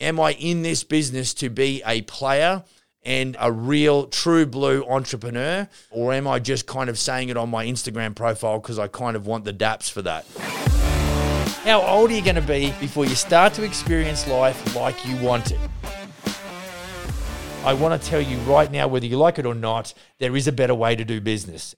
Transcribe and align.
am 0.00 0.20
I 0.20 0.32
in 0.32 0.62
this 0.62 0.84
business 0.84 1.32
to 1.34 1.48
be 1.48 1.82
a 1.86 2.02
player 2.02 2.64
and 3.02 3.36
a 3.40 3.50
real 3.50 4.06
true 4.06 4.46
blue 4.46 4.84
entrepreneur? 4.84 5.68
Or 5.90 6.12
am 6.12 6.26
I 6.26 6.38
just 6.38 6.66
kind 6.66 6.90
of 6.90 6.98
saying 6.98 7.28
it 7.28 7.36
on 7.36 7.50
my 7.50 7.64
Instagram 7.64 8.14
profile 8.14 8.58
because 8.58 8.78
I 8.78 8.88
kind 8.88 9.16
of 9.16 9.26
want 9.26 9.44
the 9.44 9.52
daps 9.52 9.90
for 9.90 10.02
that? 10.02 10.26
How 11.64 11.82
old 11.82 12.10
are 12.10 12.14
you 12.14 12.22
going 12.22 12.36
to 12.36 12.42
be 12.42 12.72
before 12.78 13.06
you 13.06 13.14
start 13.14 13.54
to 13.54 13.64
experience 13.64 14.26
life 14.28 14.76
like 14.76 15.04
you 15.06 15.16
want 15.16 15.50
it? 15.50 15.60
I 17.64 17.72
want 17.72 18.00
to 18.00 18.08
tell 18.08 18.20
you 18.20 18.38
right 18.40 18.70
now, 18.70 18.86
whether 18.86 19.06
you 19.06 19.16
like 19.16 19.40
it 19.40 19.46
or 19.46 19.54
not, 19.54 19.92
there 20.18 20.36
is 20.36 20.46
a 20.46 20.52
better 20.52 20.74
way 20.74 20.94
to 20.94 21.04
do 21.04 21.20
business. 21.20 21.74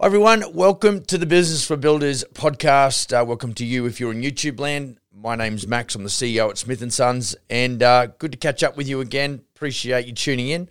Hi 0.00 0.06
everyone, 0.06 0.44
welcome 0.52 1.04
to 1.04 1.18
the 1.18 1.26
Business 1.26 1.66
for 1.66 1.76
Builders 1.76 2.24
podcast. 2.34 3.12
Uh, 3.16 3.24
welcome 3.24 3.54
to 3.54 3.64
you 3.64 3.86
if 3.86 3.98
you're 3.98 4.12
in 4.12 4.22
YouTube 4.22 4.60
land. 4.60 4.98
My 5.16 5.36
name's 5.36 5.68
Max. 5.68 5.94
I'm 5.94 6.02
the 6.02 6.08
CEO 6.08 6.50
at 6.50 6.58
Smith 6.58 6.82
and 6.82 6.92
Sons, 6.92 7.36
and 7.48 7.80
uh, 7.84 8.06
good 8.06 8.32
to 8.32 8.38
catch 8.38 8.64
up 8.64 8.76
with 8.76 8.88
you 8.88 9.00
again. 9.00 9.42
Appreciate 9.54 10.06
you 10.06 10.12
tuning 10.12 10.48
in. 10.48 10.68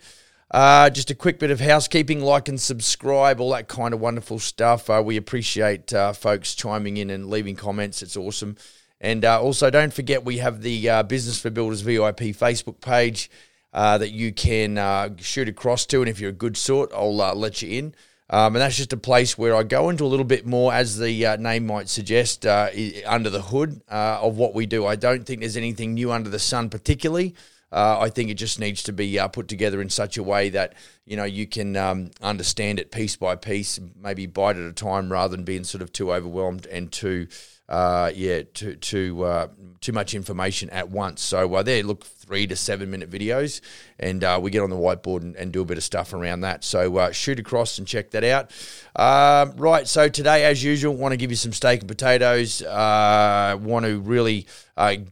Uh, 0.50 0.90
just 0.90 1.10
a 1.10 1.14
quick 1.14 1.38
bit 1.38 1.50
of 1.50 1.60
housekeeping, 1.60 2.20
like 2.20 2.48
and 2.48 2.60
subscribe, 2.60 3.40
all 3.40 3.50
that 3.52 3.68
kind 3.68 3.94
of 3.94 4.00
wonderful 4.00 4.38
stuff. 4.38 4.90
Uh, 4.90 5.02
we 5.04 5.16
appreciate 5.16 5.94
uh, 5.94 6.12
folks 6.12 6.54
chiming 6.54 6.98
in 6.98 7.08
and 7.08 7.30
leaving 7.30 7.56
comments. 7.56 8.02
It's 8.02 8.18
awesome. 8.18 8.56
And 9.00 9.24
uh, 9.24 9.40
also, 9.40 9.70
don't 9.70 9.94
forget 9.94 10.26
we 10.26 10.38
have 10.38 10.60
the 10.60 10.90
uh, 10.90 11.02
Business 11.04 11.40
for 11.40 11.48
Builders 11.48 11.80
VIP 11.80 12.36
Facebook 12.36 12.82
page 12.82 13.30
that 13.72 14.10
you 14.10 14.30
can 14.30 15.16
shoot 15.18 15.48
across 15.48 15.86
to. 15.86 16.00
And 16.00 16.08
if 16.08 16.20
you're 16.20 16.30
a 16.30 16.34
good 16.34 16.58
sort, 16.58 16.92
I'll 16.92 17.16
let 17.16 17.62
you 17.62 17.78
in. 17.78 17.94
Um, 18.30 18.56
and 18.56 18.62
that's 18.62 18.76
just 18.76 18.92
a 18.92 18.96
place 18.96 19.36
where 19.36 19.54
I 19.54 19.64
go 19.64 19.90
into 19.90 20.04
a 20.04 20.06
little 20.06 20.24
bit 20.24 20.46
more, 20.46 20.72
as 20.72 20.96
the 20.96 21.36
name 21.38 21.66
might 21.66 21.88
suggest, 21.88 22.46
under 22.46 23.30
the 23.30 23.42
hood 23.42 23.82
of 23.88 24.36
what 24.36 24.54
we 24.54 24.66
do. 24.66 24.86
I 24.86 24.96
don't 24.96 25.24
think 25.24 25.40
there's 25.40 25.56
anything 25.56 25.94
new 25.94 26.10
under 26.10 26.30
the 26.30 26.38
sun, 26.38 26.70
particularly. 26.70 27.34
Uh, 27.70 27.98
I 27.98 28.08
think 28.08 28.30
it 28.30 28.34
just 28.34 28.60
needs 28.60 28.84
to 28.84 28.92
be 28.92 29.18
uh, 29.18 29.26
put 29.26 29.48
together 29.48 29.82
in 29.82 29.90
such 29.90 30.16
a 30.16 30.22
way 30.22 30.48
that 30.50 30.74
you 31.06 31.16
know 31.16 31.24
you 31.24 31.46
can 31.46 31.76
um, 31.76 32.10
understand 32.22 32.78
it 32.78 32.90
piece 32.90 33.16
by 33.16 33.36
piece, 33.36 33.78
maybe 34.00 34.26
bite 34.26 34.56
at 34.56 34.62
a 34.62 34.72
time, 34.72 35.12
rather 35.12 35.36
than 35.36 35.44
being 35.44 35.64
sort 35.64 35.82
of 35.82 35.92
too 35.92 36.12
overwhelmed 36.12 36.66
and 36.66 36.90
too 36.92 37.28
uh, 37.68 38.10
yeah, 38.14 38.42
too 38.52 38.76
too 38.76 39.24
uh, 39.24 39.48
too 39.80 39.92
much 39.92 40.14
information 40.14 40.68
at 40.68 40.90
once. 40.90 41.22
So 41.22 41.54
uh, 41.54 41.62
there, 41.62 41.82
look, 41.82 42.04
three 42.04 42.46
to 42.46 42.56
seven 42.56 42.90
minute 42.90 43.10
videos, 43.10 43.62
and 43.98 44.22
uh, 44.22 44.38
we 44.42 44.50
get 44.50 44.60
on 44.60 44.68
the 44.68 44.76
whiteboard 44.76 45.22
and, 45.22 45.34
and, 45.36 45.50
do 45.50 45.62
a 45.62 45.64
bit 45.64 45.78
of 45.78 45.84
stuff 45.84 46.12
around 46.12 46.42
that. 46.42 46.62
So 46.62 46.96
uh, 46.98 47.12
shoot 47.12 47.38
across 47.38 47.78
and 47.78 47.86
check 47.86 48.10
that 48.10 48.22
out. 48.22 48.50
Um, 48.96 49.56
right, 49.56 49.88
so 49.88 50.10
today, 50.10 50.44
as 50.44 50.62
usual, 50.62 50.94
want 50.94 51.12
to 51.12 51.16
give 51.16 51.30
you 51.30 51.36
some 51.36 51.52
steak 51.52 51.80
and 51.80 51.88
potatoes. 51.88 52.60
Uh, 52.60 53.58
want 53.60 53.86
to 53.86 53.98
really 53.98 54.46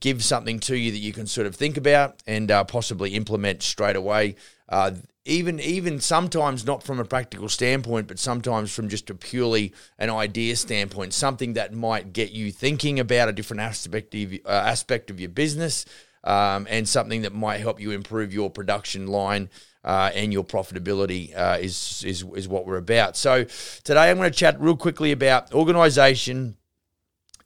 give 0.01 0.23
something 0.23 0.61
to 0.61 0.77
you 0.77 0.91
that 0.91 0.99
you 0.99 1.13
can 1.13 1.27
sort 1.27 1.47
of 1.47 1.57
think 1.57 1.79
about 1.79 2.23
and 2.27 2.51
possibly 2.69 3.15
implement 3.15 3.63
straight 3.63 3.97
away. 3.97 4.37
Uh, 4.73 4.93
even 5.27 5.61
even 5.61 6.01
sometimes 6.01 6.65
not 6.65 6.83
from 6.83 6.99
a 6.99 7.05
practical 7.05 7.47
standpoint, 7.49 8.09
but 8.09 8.19
sometimes 8.19 8.75
from 8.75 8.89
just 8.89 9.11
a 9.11 9.15
purely 9.15 9.75
an 9.99 10.09
idea 10.09 10.57
standpoint, 10.57 11.13
something 11.13 11.53
that 11.53 11.75
might 11.75 12.15
get 12.15 12.33
you 12.33 12.51
thinking 12.51 12.99
about 12.99 13.29
a 13.29 13.33
different 13.33 13.61
aspect 13.61 14.15
of, 14.15 14.33
uh, 14.33 14.49
aspect 14.49 15.11
of 15.11 15.21
your 15.21 15.29
business, 15.29 15.85
um, 16.25 16.67
and 16.71 16.89
something 16.89 17.21
that 17.21 17.35
might 17.35 17.61
help 17.61 17.81
you 17.81 17.91
improve 17.91 18.33
your 18.33 18.51
production 18.51 19.07
line. 19.07 19.51
Uh, 19.85 20.13
and 20.15 20.33
your 20.33 20.45
profitability 20.45 21.37
uh, 21.37 21.59
is, 21.61 22.05
is 22.07 22.25
is 22.37 22.47
what 22.47 22.65
we're 22.67 22.77
about. 22.77 23.17
So 23.17 23.45
today 23.83 24.11
I'm 24.11 24.17
going 24.17 24.31
to 24.31 24.37
chat 24.37 24.61
real 24.61 24.77
quickly 24.77 25.11
about 25.11 25.53
organization, 25.53 26.57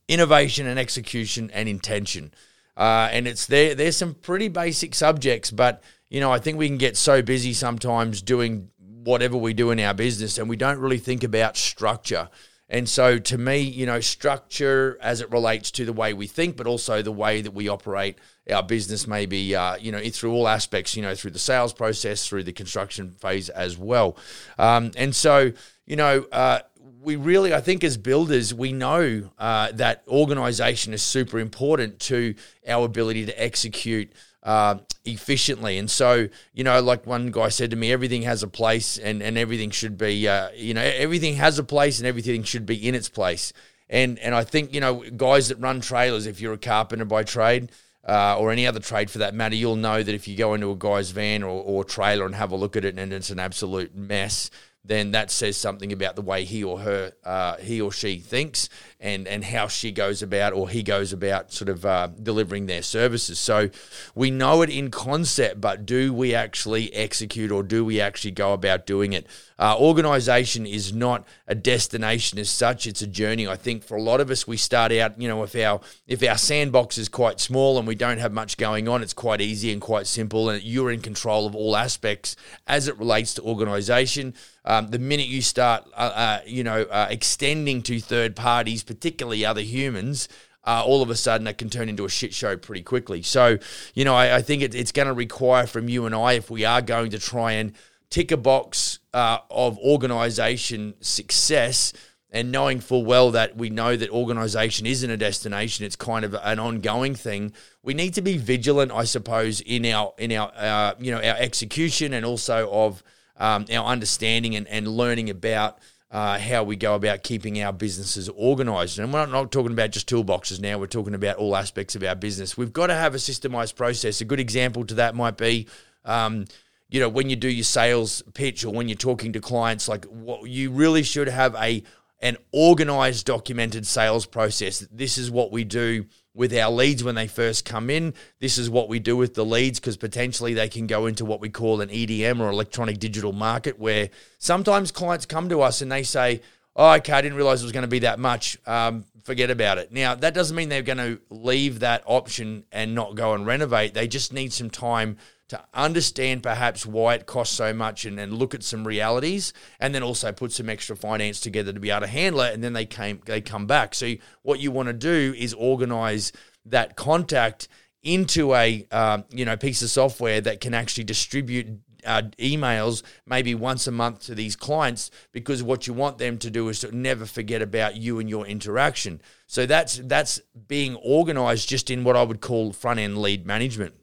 innovation, 0.06 0.66
and 0.66 0.78
execution, 0.78 1.50
and 1.54 1.66
intention. 1.66 2.34
Uh, 2.77 3.08
and 3.10 3.27
it's 3.27 3.47
there. 3.47 3.74
There's 3.74 3.97
some 3.97 4.12
pretty 4.12 4.48
basic 4.48 4.94
subjects, 4.94 5.50
but 5.50 5.82
you 6.08 6.20
know, 6.20 6.32
I 6.32 6.38
think 6.38 6.58
we 6.58 6.68
can 6.68 6.78
get 6.78 6.96
so 6.96 7.22
busy 7.22 7.52
sometimes 7.52 8.22
doing 8.22 8.70
whatever 8.78 9.36
we 9.36 9.54
do 9.54 9.70
in 9.70 9.80
our 9.80 9.94
business 9.94 10.38
and 10.38 10.48
we 10.48 10.56
don't 10.56 10.78
really 10.78 10.98
think 10.98 11.24
about 11.24 11.56
structure. 11.56 12.28
And 12.69 12.88
so 12.88 13.19
to 13.19 13.38
me, 13.38 13.58
you 13.58 13.86
know, 13.86 14.00
structure 14.00 14.98
as 15.00 15.20
it 15.20 15.31
relates 15.31 15.70
to 15.72 15.84
the 15.84 15.92
way 15.92 16.12
we 16.14 16.26
think, 16.26 16.56
but 16.56 16.66
also 16.66 17.00
the 17.00 17.12
way 17.12 17.41
that 17.41 17.53
we 17.53 17.69
operate 17.69 18.19
our 18.50 18.62
business, 18.62 19.06
maybe, 19.06 19.54
uh, 19.54 19.76
you 19.76 19.92
know, 19.92 20.00
through 20.10 20.32
all 20.32 20.48
aspects, 20.48 20.97
you 20.97 21.03
know, 21.03 21.14
through 21.14 21.31
the 21.31 21.38
sales 21.38 21.72
process, 21.72 22.26
through 22.26 22.42
the 22.42 22.52
construction 22.52 23.14
phase 23.20 23.48
as 23.50 23.78
well. 23.78 24.16
Um, 24.58 24.91
and 24.97 25.14
so, 25.14 25.52
you 25.86 25.94
know, 25.94 26.26
uh, 26.32 26.60
we 27.00 27.14
really, 27.14 27.54
I 27.54 27.60
think, 27.60 27.84
as 27.84 27.97
builders, 27.97 28.52
we 28.52 28.72
know 28.72 29.31
uh, 29.38 29.70
that 29.75 30.02
organization 30.08 30.92
is 30.92 31.02
super 31.02 31.38
important 31.38 32.00
to 32.00 32.34
our 32.66 32.84
ability 32.84 33.26
to 33.26 33.42
execute 33.42 34.10
uh, 34.46 34.78
efficiently. 35.04 35.76
And 35.76 35.90
so, 35.90 36.28
you 36.54 36.64
know, 36.64 36.80
like 36.80 37.04
one 37.04 37.30
guy 37.32 37.48
said 37.48 37.70
to 37.72 37.76
me, 37.76 37.92
everything 37.92 38.22
has 38.22 38.42
a 38.44 38.48
place 38.48 38.96
and, 38.96 39.22
and 39.22 39.36
everything 39.36 39.70
should 39.70 39.98
be, 39.98 40.26
uh, 40.26 40.50
you 40.54 40.72
know, 40.72 40.82
everything 40.82 41.34
has 41.34 41.58
a 41.58 41.64
place 41.64 41.98
and 41.98 42.06
everything 42.06 42.44
should 42.44 42.64
be 42.64 42.88
in 42.88 42.94
its 42.94 43.08
place. 43.08 43.52
And, 43.90 44.18
and 44.20 44.34
I 44.34 44.44
think, 44.44 44.72
you 44.72 44.80
know, 44.80 45.02
guys 45.16 45.48
that 45.48 45.58
run 45.58 45.80
trailers, 45.80 46.26
if 46.26 46.40
you're 46.40 46.52
a 46.52 46.58
carpenter 46.58 47.04
by 47.04 47.24
trade, 47.24 47.72
uh, 48.08 48.38
or 48.38 48.52
any 48.52 48.68
other 48.68 48.78
trade 48.78 49.10
for 49.10 49.18
that 49.18 49.34
matter, 49.34 49.56
you'll 49.56 49.74
know 49.74 50.00
that 50.00 50.14
if 50.14 50.28
you 50.28 50.36
go 50.36 50.54
into 50.54 50.70
a 50.70 50.76
guy's 50.76 51.10
van 51.10 51.42
or, 51.42 51.60
or 51.60 51.82
trailer 51.82 52.24
and 52.24 52.36
have 52.36 52.52
a 52.52 52.56
look 52.56 52.76
at 52.76 52.84
it 52.84 52.96
and 52.96 53.12
it's 53.12 53.30
an 53.30 53.40
absolute 53.40 53.96
mess, 53.96 54.48
then 54.84 55.10
that 55.10 55.32
says 55.32 55.56
something 55.56 55.92
about 55.92 56.14
the 56.14 56.22
way 56.22 56.44
he 56.44 56.62
or 56.62 56.78
her, 56.78 57.12
uh, 57.24 57.56
he 57.56 57.80
or 57.80 57.90
she 57.90 58.20
thinks, 58.20 58.68
and 59.06 59.28
and 59.28 59.44
how 59.44 59.69
she 59.69 59.93
goes 59.93 60.21
about 60.21 60.53
or 60.53 60.69
he 60.69 60.83
goes 60.83 61.12
about 61.12 61.53
sort 61.53 61.69
of 61.69 61.87
uh, 61.87 62.09
delivering 62.21 62.67
their 62.67 62.83
services. 62.83 63.39
So 63.39 63.71
we 64.15 64.31
know 64.31 64.62
it 64.62 64.71
in 64.71 64.91
concept, 64.91 65.61
but 65.61 65.87
do 65.87 66.12
we 66.12 66.34
actually 66.34 66.93
execute 66.93 67.53
or 67.53 67.62
do 67.62 67.84
we 67.84 68.00
actually 68.00 68.33
go 68.33 68.53
about 68.53 68.84
doing 68.84 69.12
it? 69.12 69.27
Uh, 69.59 69.75
organization 69.78 70.67
is 70.67 70.93
not 70.93 71.27
a 71.47 71.55
destination 71.55 72.39
as 72.39 72.50
such; 72.50 72.87
it's 72.87 73.00
a 73.00 73.06
journey. 73.06 73.47
I 73.49 73.56
think 73.56 73.84
for 73.84 73.97
a 73.97 74.03
lot 74.03 74.21
of 74.21 74.31
us, 74.31 74.47
we 74.47 74.56
start 74.56 74.93
out, 74.93 75.19
you 75.19 75.28
know, 75.28 75.43
if 75.44 75.55
our 75.55 75.81
if 76.06 76.23
our 76.23 76.37
sandbox 76.37 76.99
is 76.99 77.09
quite 77.09 77.41
small 77.41 77.78
and 77.78 77.87
we 77.87 77.94
don't 77.94 78.19
have 78.19 78.33
much 78.33 78.59
going 78.59 78.88
on, 78.88 79.03
it's 79.03 79.15
quite 79.15 79.41
easy 79.41 79.73
and 79.73 79.81
quite 79.81 80.06
simple, 80.06 80.50
and 80.50 80.62
you're 80.62 80.91
in 80.91 81.00
control 81.00 81.47
of 81.47 81.55
all 81.55 81.77
aspects 81.77 82.37
as 82.67 82.88
it 82.88 82.99
relates 82.99 83.34
to 83.34 83.43
organization. 83.43 84.34
Um, 84.67 84.88
the 84.88 84.99
minute 84.99 85.28
you 85.28 85.43
start, 85.43 85.87
uh, 85.94 86.12
uh, 86.15 86.41
you 86.44 86.65
know, 86.65 86.83
uh, 86.83 87.06
extending 87.09 87.83
to 87.83 88.00
third 88.00 88.34
parties, 88.34 88.83
particularly 88.96 89.44
other 89.44 89.60
humans, 89.60 90.28
uh, 90.64 90.82
all 90.84 91.02
of 91.02 91.10
a 91.10 91.14
sudden 91.14 91.46
it 91.46 91.58
can 91.58 91.70
turn 91.70 91.88
into 91.88 92.04
a 92.04 92.08
shit 92.08 92.34
show 92.34 92.56
pretty 92.56 92.82
quickly. 92.82 93.22
So, 93.22 93.58
you 93.94 94.04
know, 94.04 94.14
I, 94.14 94.36
I 94.36 94.42
think 94.42 94.62
it, 94.62 94.74
it's 94.74 94.92
going 94.92 95.06
to 95.06 95.14
require 95.14 95.66
from 95.66 95.88
you 95.88 96.06
and 96.06 96.14
I, 96.14 96.32
if 96.32 96.50
we 96.50 96.64
are 96.64 96.82
going 96.82 97.10
to 97.10 97.18
try 97.18 97.52
and 97.52 97.72
tick 98.10 98.32
a 98.32 98.36
box 98.36 98.98
uh, 99.14 99.38
of 99.50 99.78
organization 99.78 100.94
success, 101.00 101.92
and 102.30 102.50
knowing 102.50 102.80
full 102.80 103.04
well 103.04 103.30
that 103.30 103.56
we 103.56 103.70
know 103.70 103.96
that 103.96 104.10
organization 104.10 104.84
isn't 104.84 105.10
a 105.10 105.16
destination 105.16 105.86
it's 105.86 105.96
kind 105.96 106.24
of 106.24 106.34
an 106.42 106.58
ongoing 106.58 107.14
thing 107.14 107.52
we 107.84 107.94
need 107.94 108.12
to 108.12 108.20
be 108.20 108.36
vigilant 108.36 108.90
i 108.90 109.04
suppose 109.04 109.60
in 109.60 109.86
our 109.86 110.12
in 110.18 110.32
our 110.32 110.52
uh, 110.56 110.92
you 110.98 111.12
know 111.12 111.18
our 111.18 111.36
execution 111.36 112.12
and 112.12 112.26
also 112.26 112.68
of 112.70 113.02
um, 113.36 113.64
our 113.72 113.86
understanding 113.86 114.56
and, 114.56 114.66
and 114.66 114.88
learning 114.88 115.30
about 115.30 115.78
uh, 116.11 116.39
how 116.39 116.62
we 116.62 116.77
go 116.77 116.94
about 116.94 117.22
keeping 117.22 117.61
our 117.62 117.72
businesses 117.72 118.28
organized. 118.31 118.99
And 118.99 119.12
we're 119.12 119.27
not, 119.27 119.50
talking 119.50 119.72
about 119.72 119.91
just 119.91 120.09
toolboxes 120.09 120.61
now, 120.61 120.78
we're 120.78 120.87
talking 120.87 121.15
about 121.15 121.37
all 121.37 121.56
aspects 121.56 121.97
of 121.97 122.03
our 122.03 122.15
business. 122.15 122.56
We've 122.56 122.72
got 122.72 122.87
to 122.89 122.94
have 122.94 123.15
a 123.15 123.19
systemized 123.19 123.75
process. 123.75 124.21
A 124.21 124.25
good 124.25 124.41
example 124.41 124.84
to 124.87 124.94
that 124.94 125.15
might 125.15 125.37
be. 125.37 125.67
Um, 126.05 126.47
you 126.89 127.00
know, 127.00 127.09
when 127.09 127.28
you 127.28 127.34
do 127.34 127.49
your 127.49 127.65
sales 127.65 128.22
pitch 128.34 128.65
or 128.65 128.72
when 128.72 128.89
you're 128.89 128.97
talking 128.97 129.33
to 129.33 129.41
clients, 129.41 129.89
like 129.89 130.05
what 130.05 130.49
you 130.49 130.71
really 130.71 131.03
should 131.03 131.28
have 131.28 131.56
a 131.56 131.83
an 132.21 132.37
organized, 132.53 133.27
documented 133.27 133.87
sales 133.87 134.27
process. 134.27 134.81
This 134.91 135.19
is 135.19 135.31
what 135.31 135.53
we 135.53 135.65
do 135.65 136.06
with 136.34 136.54
our 136.54 136.71
leads 136.71 137.03
when 137.03 137.15
they 137.15 137.27
first 137.27 137.65
come 137.65 137.88
in. 137.91 138.15
This 138.41 138.59
is 138.59 138.69
what 138.69 138.88
we 138.88 138.99
do 138.99 139.16
with 139.16 139.34
the 139.34 139.44
leads 139.44 139.81
because 139.81 139.97
potentially 139.97 140.55
they 140.55 140.69
can 140.69 140.87
go 140.87 141.06
into 141.06 141.25
what 141.25 141.40
we 141.40 141.49
call 141.49 141.81
an 141.81 141.88
EDM 141.88 142.40
or 142.40 142.49
electronic 142.50 142.99
digital 142.99 143.32
market, 143.32 143.79
where 143.79 144.11
sometimes 144.38 144.93
clients 144.93 145.26
come 145.26 145.49
to 145.49 145.62
us 145.62 145.81
and 145.81 145.90
they 145.90 146.02
say, 146.02 146.43
Oh, 146.79 146.93
okay, 146.93 147.14
I 147.14 147.23
didn't 147.23 147.38
realize 147.38 147.62
it 147.62 147.64
was 147.64 147.73
going 147.73 147.85
to 147.85 147.88
be 147.88 148.00
that 148.00 148.19
much. 148.19 148.58
Um, 148.67 149.06
forget 149.25 149.50
about 149.50 149.79
it. 149.79 149.93
Now, 149.93 150.14
that 150.14 150.35
doesn't 150.35 150.55
mean 150.55 150.69
they're 150.69 150.82
going 150.82 150.99
to 150.99 151.19
leave 151.31 151.81
that 151.81 152.02
option 152.05 152.64
and 152.70 152.94
not 152.94 153.14
go 153.14 153.32
and 153.32 153.46
renovate. 153.46 153.94
They 153.94 154.06
just 154.06 154.32
need 154.32 154.52
some 154.52 154.69
time 154.69 155.17
to 155.48 155.62
understand 155.75 156.43
perhaps 156.43 156.84
why 156.84 157.14
it 157.14 157.26
costs 157.26 157.54
so 157.54 157.72
much 157.72 158.04
and, 158.04 158.19
and 158.19 158.32
look 158.32 158.54
at 158.54 158.62
some 158.62 158.87
realities 158.87 159.52
and 159.78 159.94
then 159.94 160.02
also 160.02 160.32
put 160.32 160.52
some 160.52 160.69
extra 160.69 160.96
finance 160.96 161.40
together 161.40 161.72
to 161.72 161.81
be 161.81 161.90
able 161.90 162.00
to 162.00 162.06
handle 162.06 162.40
it 162.40 162.52
and 162.52 162.64
then 162.64 162.72
they 162.72 162.87
came 162.87 163.20
they 163.26 163.40
come 163.40 163.66
back 163.66 163.94
so 163.94 164.14
what 164.43 164.58
you 164.58 164.70
want 164.70 164.88
to 164.88 164.93
do 164.93 165.34
is 165.37 165.54
organize 165.54 166.32
that 166.64 166.96
contact 166.96 167.69
into 168.02 168.54
a 168.54 168.87
uh, 168.90 169.19
you 169.31 169.44
know 169.44 169.56
piece 169.56 169.82
of 169.82 169.90
software 169.90 170.40
that 170.40 170.60
can 170.60 170.75
actually 170.75 171.04
distribute 171.04 171.81
uh, 172.06 172.22
emails 172.38 173.02
maybe 173.26 173.54
once 173.54 173.87
a 173.87 173.92
month 173.92 174.20
to 174.20 174.34
these 174.34 174.56
clients 174.56 175.10
because 175.32 175.62
what 175.62 175.87
you 175.87 175.92
want 175.92 176.19
them 176.19 176.38
to 176.38 176.50
do 176.50 176.69
is 176.69 176.81
to 176.81 176.96
never 176.96 177.26
forget 177.26 177.60
about 177.60 177.96
you 177.96 178.19
and 178.20 178.31
your 178.31 178.46
interaction. 178.46 179.20
So 179.46 179.66
that's 179.66 179.99
that's 180.04 180.40
being 180.69 180.94
organized 180.96 181.69
just 181.69 181.90
in 181.90 182.04
what 182.04 182.16
I 182.16 182.22
would 182.22 182.40
call 182.40 182.72
front 182.72 183.00
end 183.00 183.19
lead 183.19 183.44
management. 183.44 183.94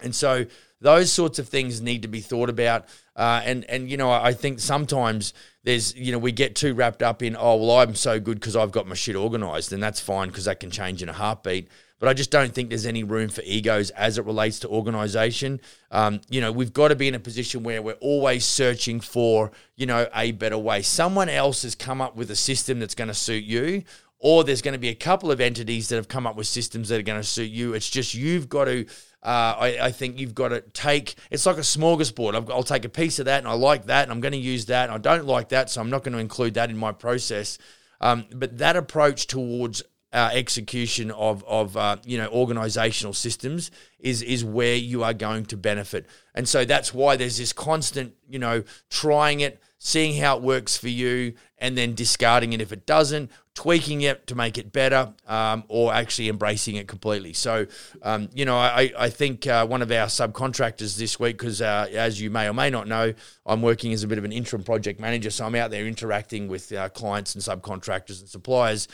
And 0.00 0.14
so 0.14 0.46
those 0.80 1.12
sorts 1.12 1.38
of 1.38 1.48
things 1.48 1.80
need 1.80 2.02
to 2.02 2.08
be 2.08 2.20
thought 2.20 2.50
about. 2.50 2.86
Uh, 3.16 3.42
and 3.44 3.64
and 3.64 3.90
you 3.90 3.96
know, 3.96 4.10
I 4.10 4.32
think 4.32 4.60
sometimes 4.60 5.34
there's 5.64 5.94
you 5.96 6.12
know 6.12 6.18
we 6.18 6.32
get 6.32 6.54
too 6.54 6.74
wrapped 6.74 7.02
up 7.02 7.22
in 7.22 7.36
oh 7.38 7.56
well 7.56 7.78
I'm 7.78 7.94
so 7.94 8.20
good 8.20 8.38
because 8.38 8.56
I've 8.56 8.72
got 8.72 8.86
my 8.86 8.94
shit 8.94 9.16
organized, 9.16 9.72
and 9.72 9.82
that's 9.82 10.00
fine 10.00 10.28
because 10.28 10.44
that 10.44 10.60
can 10.60 10.70
change 10.70 11.02
in 11.02 11.08
a 11.08 11.12
heartbeat. 11.12 11.68
But 11.98 12.08
I 12.08 12.14
just 12.14 12.30
don't 12.30 12.54
think 12.54 12.68
there's 12.68 12.86
any 12.86 13.02
room 13.02 13.28
for 13.28 13.42
egos 13.44 13.90
as 13.90 14.18
it 14.18 14.24
relates 14.24 14.60
to 14.60 14.68
organization. 14.68 15.60
Um, 15.90 16.20
you 16.28 16.40
know, 16.40 16.52
we've 16.52 16.72
got 16.72 16.88
to 16.88 16.96
be 16.96 17.08
in 17.08 17.14
a 17.14 17.18
position 17.18 17.64
where 17.64 17.82
we're 17.82 17.94
always 17.94 18.44
searching 18.44 19.00
for, 19.00 19.50
you 19.74 19.86
know, 19.86 20.06
a 20.14 20.30
better 20.30 20.58
way. 20.58 20.82
Someone 20.82 21.28
else 21.28 21.62
has 21.62 21.74
come 21.74 22.00
up 22.00 22.14
with 22.14 22.30
a 22.30 22.36
system 22.36 22.78
that's 22.78 22.94
going 22.94 23.08
to 23.08 23.14
suit 23.14 23.42
you, 23.42 23.82
or 24.20 24.44
there's 24.44 24.62
going 24.62 24.74
to 24.74 24.78
be 24.78 24.90
a 24.90 24.94
couple 24.94 25.32
of 25.32 25.40
entities 25.40 25.88
that 25.88 25.96
have 25.96 26.06
come 26.06 26.24
up 26.24 26.36
with 26.36 26.46
systems 26.46 26.88
that 26.88 27.00
are 27.00 27.02
going 27.02 27.20
to 27.20 27.26
suit 27.26 27.50
you. 27.50 27.74
It's 27.74 27.90
just 27.90 28.14
you've 28.14 28.48
got 28.48 28.66
to. 28.66 28.86
Uh, 29.20 29.54
I, 29.58 29.78
I, 29.86 29.90
think 29.90 30.20
you've 30.20 30.34
got 30.34 30.50
to 30.50 30.60
take. 30.60 31.16
It's 31.28 31.44
like 31.44 31.56
a 31.56 31.62
smorgasbord. 31.62 32.36
i 32.36 32.38
will 32.38 32.62
take 32.62 32.84
a 32.84 32.88
piece 32.88 33.18
of 33.18 33.24
that, 33.24 33.38
and 33.38 33.48
I 33.48 33.54
like 33.54 33.86
that, 33.86 34.04
and 34.04 34.12
I'm 34.12 34.20
going 34.20 34.32
to 34.32 34.38
use 34.38 34.66
that. 34.66 34.84
And 34.88 34.92
I 34.92 34.98
don't 34.98 35.26
like 35.26 35.48
that, 35.48 35.70
so 35.70 35.80
I'm 35.80 35.90
not 35.90 36.04
going 36.04 36.12
to 36.12 36.20
include 36.20 36.54
that 36.54 36.70
in 36.70 36.76
my 36.76 36.92
process. 36.92 37.58
Um, 38.00 38.26
but 38.32 38.58
that 38.58 38.76
approach 38.76 39.26
towards 39.26 39.82
uh, 40.12 40.30
execution 40.32 41.10
of 41.10 41.44
of 41.44 41.76
uh, 41.76 41.96
you 42.04 42.16
know 42.16 42.28
organizational 42.28 43.12
systems 43.12 43.70
is 43.98 44.22
is 44.22 44.44
where 44.44 44.74
you 44.74 45.02
are 45.02 45.12
going 45.12 45.44
to 45.46 45.56
benefit, 45.56 46.06
and 46.34 46.48
so 46.48 46.64
that's 46.64 46.94
why 46.94 47.16
there's 47.16 47.36
this 47.36 47.52
constant 47.52 48.14
you 48.28 48.38
know 48.38 48.62
trying 48.88 49.40
it, 49.40 49.60
seeing 49.78 50.20
how 50.20 50.36
it 50.38 50.42
works 50.42 50.78
for 50.78 50.88
you, 50.88 51.34
and 51.58 51.76
then 51.76 51.94
discarding 51.94 52.54
it 52.54 52.62
if 52.62 52.72
it 52.72 52.86
doesn't, 52.86 53.30
tweaking 53.54 54.00
it 54.00 54.26
to 54.26 54.34
make 54.34 54.56
it 54.56 54.72
better, 54.72 55.12
um, 55.26 55.62
or 55.68 55.92
actually 55.92 56.30
embracing 56.30 56.76
it 56.76 56.88
completely. 56.88 57.34
So 57.34 57.66
um, 58.02 58.30
you 58.32 58.46
know 58.46 58.56
I 58.56 58.90
I 58.98 59.10
think 59.10 59.46
uh, 59.46 59.66
one 59.66 59.82
of 59.82 59.90
our 59.90 60.06
subcontractors 60.06 60.96
this 60.96 61.20
week 61.20 61.36
because 61.36 61.60
uh, 61.60 61.86
as 61.92 62.18
you 62.18 62.30
may 62.30 62.48
or 62.48 62.54
may 62.54 62.70
not 62.70 62.88
know, 62.88 63.12
I'm 63.44 63.60
working 63.60 63.92
as 63.92 64.02
a 64.04 64.06
bit 64.06 64.16
of 64.16 64.24
an 64.24 64.32
interim 64.32 64.62
project 64.62 65.00
manager, 65.00 65.28
so 65.28 65.44
I'm 65.44 65.54
out 65.54 65.70
there 65.70 65.86
interacting 65.86 66.48
with 66.48 66.72
uh, 66.72 66.88
clients 66.88 67.34
and 67.34 67.44
subcontractors 67.44 68.20
and 68.20 68.28
suppliers 68.30 68.88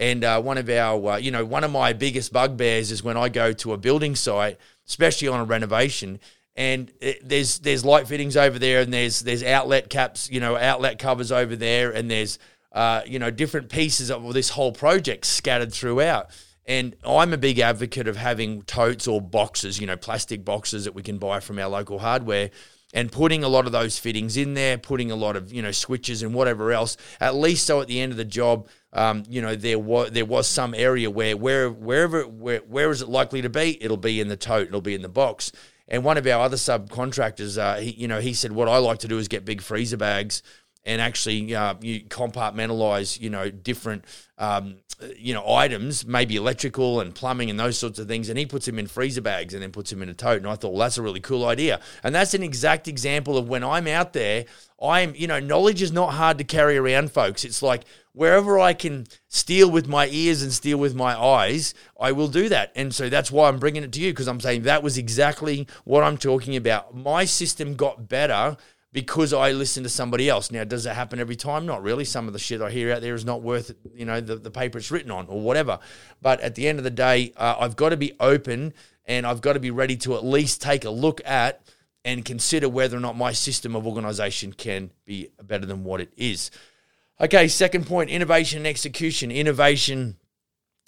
and 0.00 0.24
uh, 0.24 0.40
one 0.40 0.56
of 0.56 0.68
our, 0.70 1.10
uh, 1.10 1.16
you 1.18 1.30
know, 1.30 1.44
one 1.44 1.62
of 1.62 1.70
my 1.70 1.92
biggest 1.92 2.32
bugbears 2.32 2.90
is 2.90 3.04
when 3.04 3.18
I 3.18 3.28
go 3.28 3.52
to 3.52 3.74
a 3.74 3.76
building 3.76 4.16
site, 4.16 4.58
especially 4.88 5.28
on 5.28 5.40
a 5.40 5.44
renovation, 5.44 6.18
and 6.56 6.90
it, 7.02 7.20
there's 7.22 7.58
there's 7.58 7.84
light 7.84 8.08
fittings 8.08 8.34
over 8.34 8.58
there, 8.58 8.80
and 8.80 8.92
there's 8.92 9.20
there's 9.20 9.44
outlet 9.44 9.90
caps, 9.90 10.30
you 10.30 10.40
know, 10.40 10.56
outlet 10.56 10.98
covers 10.98 11.30
over 11.30 11.54
there, 11.54 11.90
and 11.90 12.10
there's 12.10 12.38
uh, 12.72 13.02
you 13.06 13.18
know 13.18 13.30
different 13.30 13.68
pieces 13.68 14.10
of 14.10 14.32
this 14.32 14.48
whole 14.48 14.72
project 14.72 15.26
scattered 15.26 15.72
throughout. 15.72 16.30
And 16.64 16.96
I'm 17.04 17.34
a 17.34 17.38
big 17.38 17.58
advocate 17.58 18.08
of 18.08 18.16
having 18.16 18.62
totes 18.62 19.06
or 19.06 19.20
boxes, 19.20 19.80
you 19.80 19.86
know, 19.86 19.96
plastic 19.96 20.44
boxes 20.44 20.84
that 20.84 20.94
we 20.94 21.02
can 21.02 21.18
buy 21.18 21.40
from 21.40 21.58
our 21.58 21.68
local 21.68 21.98
hardware 21.98 22.50
and 22.92 23.10
putting 23.10 23.44
a 23.44 23.48
lot 23.48 23.66
of 23.66 23.72
those 23.72 23.98
fittings 23.98 24.36
in 24.36 24.54
there, 24.54 24.78
putting 24.78 25.10
a 25.10 25.16
lot 25.16 25.36
of 25.36 25.52
you 25.52 25.60
know 25.60 25.72
switches 25.72 26.22
and 26.22 26.34
whatever 26.34 26.72
else, 26.72 26.96
at 27.20 27.34
least 27.34 27.66
so 27.66 27.80
at 27.80 27.88
the 27.88 28.00
end 28.00 28.12
of 28.12 28.18
the 28.18 28.24
job, 28.24 28.66
um, 28.92 29.24
you 29.28 29.40
know 29.40 29.54
there 29.54 29.78
was 29.78 30.10
there 30.10 30.24
was 30.24 30.46
some 30.46 30.74
area 30.74 31.10
where 31.10 31.36
where 31.36 31.70
wherever 31.70 32.22
where 32.22 32.60
where 32.60 32.90
is 32.90 33.02
it 33.02 33.08
likely 33.08 33.42
to 33.42 33.50
be, 33.50 33.82
it'll 33.82 33.96
be 33.96 34.20
in 34.20 34.28
the 34.28 34.36
tote, 34.36 34.68
it'll 34.68 34.80
be 34.80 34.94
in 34.94 35.02
the 35.02 35.08
box. 35.08 35.52
And 35.88 36.04
one 36.04 36.16
of 36.16 36.26
our 36.26 36.40
other 36.42 36.56
subcontractors, 36.56 37.58
uh, 37.58 37.80
he, 37.80 37.90
you 37.90 38.06
know, 38.06 38.20
he 38.20 38.32
said 38.32 38.52
what 38.52 38.68
I 38.68 38.78
like 38.78 39.00
to 39.00 39.08
do 39.08 39.18
is 39.18 39.26
get 39.26 39.44
big 39.44 39.60
freezer 39.60 39.96
bags 39.96 40.42
and 40.84 41.00
actually 41.00 41.54
uh, 41.54 41.74
you 41.80 42.00
compartmentalize, 42.00 43.20
you 43.20 43.28
know, 43.30 43.50
different, 43.50 44.04
um, 44.38 44.76
you 45.16 45.34
know, 45.34 45.46
items, 45.52 46.06
maybe 46.06 46.36
electrical 46.36 47.00
and 47.00 47.14
plumbing 47.14 47.50
and 47.50 47.60
those 47.60 47.78
sorts 47.78 47.98
of 47.98 48.08
things. 48.08 48.28
And 48.28 48.38
he 48.38 48.46
puts 48.46 48.66
them 48.66 48.78
in 48.78 48.86
freezer 48.86 49.20
bags 49.20 49.52
and 49.52 49.62
then 49.62 49.72
puts 49.72 49.90
them 49.90 50.02
in 50.02 50.08
a 50.08 50.14
tote. 50.14 50.38
And 50.38 50.46
I 50.46 50.54
thought, 50.54 50.70
well, 50.70 50.80
that's 50.80 50.98
a 50.98 51.02
really 51.02 51.20
cool 51.20 51.46
idea. 51.46 51.80
And 52.02 52.14
that's 52.14 52.34
an 52.34 52.42
exact 52.42 52.88
example 52.88 53.36
of 53.36 53.48
when 53.48 53.62
I'm 53.62 53.86
out 53.86 54.14
there, 54.14 54.46
I'm, 54.82 55.14
you 55.14 55.26
know, 55.26 55.38
knowledge 55.38 55.82
is 55.82 55.92
not 55.92 56.14
hard 56.14 56.38
to 56.38 56.44
carry 56.44 56.78
around, 56.78 57.12
folks. 57.12 57.44
It's 57.44 57.62
like 57.62 57.84
wherever 58.12 58.58
I 58.58 58.72
can 58.72 59.06
steal 59.28 59.70
with 59.70 59.86
my 59.86 60.08
ears 60.08 60.42
and 60.42 60.52
steal 60.52 60.78
with 60.78 60.94
my 60.94 61.18
eyes, 61.18 61.74
I 61.98 62.12
will 62.12 62.28
do 62.28 62.48
that. 62.48 62.72
And 62.74 62.94
so 62.94 63.10
that's 63.10 63.30
why 63.30 63.48
I'm 63.48 63.58
bringing 63.58 63.84
it 63.84 63.92
to 63.92 64.00
you 64.00 64.12
because 64.12 64.28
I'm 64.28 64.40
saying 64.40 64.62
that 64.62 64.82
was 64.82 64.96
exactly 64.96 65.66
what 65.84 66.02
I'm 66.02 66.16
talking 66.16 66.56
about. 66.56 66.96
My 66.96 67.26
system 67.26 67.74
got 67.74 68.08
better 68.08 68.56
because 68.92 69.32
I 69.32 69.52
listen 69.52 69.82
to 69.84 69.88
somebody 69.88 70.28
else. 70.28 70.50
Now, 70.50 70.64
does 70.64 70.86
it 70.86 70.94
happen 70.94 71.20
every 71.20 71.36
time? 71.36 71.64
Not 71.64 71.82
really. 71.82 72.04
Some 72.04 72.26
of 72.26 72.32
the 72.32 72.38
shit 72.38 72.60
I 72.60 72.70
hear 72.70 72.92
out 72.92 73.02
there 73.02 73.14
is 73.14 73.24
not 73.24 73.42
worth, 73.42 73.72
you 73.94 74.04
know, 74.04 74.20
the, 74.20 74.36
the 74.36 74.50
paper 74.50 74.78
it's 74.78 74.90
written 74.90 75.10
on 75.10 75.26
or 75.28 75.40
whatever. 75.40 75.78
But 76.20 76.40
at 76.40 76.56
the 76.56 76.66
end 76.66 76.78
of 76.78 76.84
the 76.84 76.90
day, 76.90 77.32
uh, 77.36 77.56
I've 77.60 77.76
got 77.76 77.90
to 77.90 77.96
be 77.96 78.14
open 78.18 78.74
and 79.04 79.26
I've 79.26 79.40
got 79.40 79.52
to 79.52 79.60
be 79.60 79.70
ready 79.70 79.96
to 79.98 80.16
at 80.16 80.24
least 80.24 80.60
take 80.60 80.84
a 80.84 80.90
look 80.90 81.20
at 81.24 81.62
and 82.04 82.24
consider 82.24 82.68
whether 82.68 82.96
or 82.96 83.00
not 83.00 83.16
my 83.16 83.32
system 83.32 83.76
of 83.76 83.86
organization 83.86 84.52
can 84.52 84.90
be 85.04 85.28
better 85.42 85.66
than 85.66 85.84
what 85.84 86.00
it 86.00 86.12
is. 86.16 86.50
Okay, 87.20 87.48
second 87.48 87.86
point 87.86 88.10
innovation 88.10 88.58
and 88.58 88.66
execution. 88.66 89.30
Innovation 89.30 90.16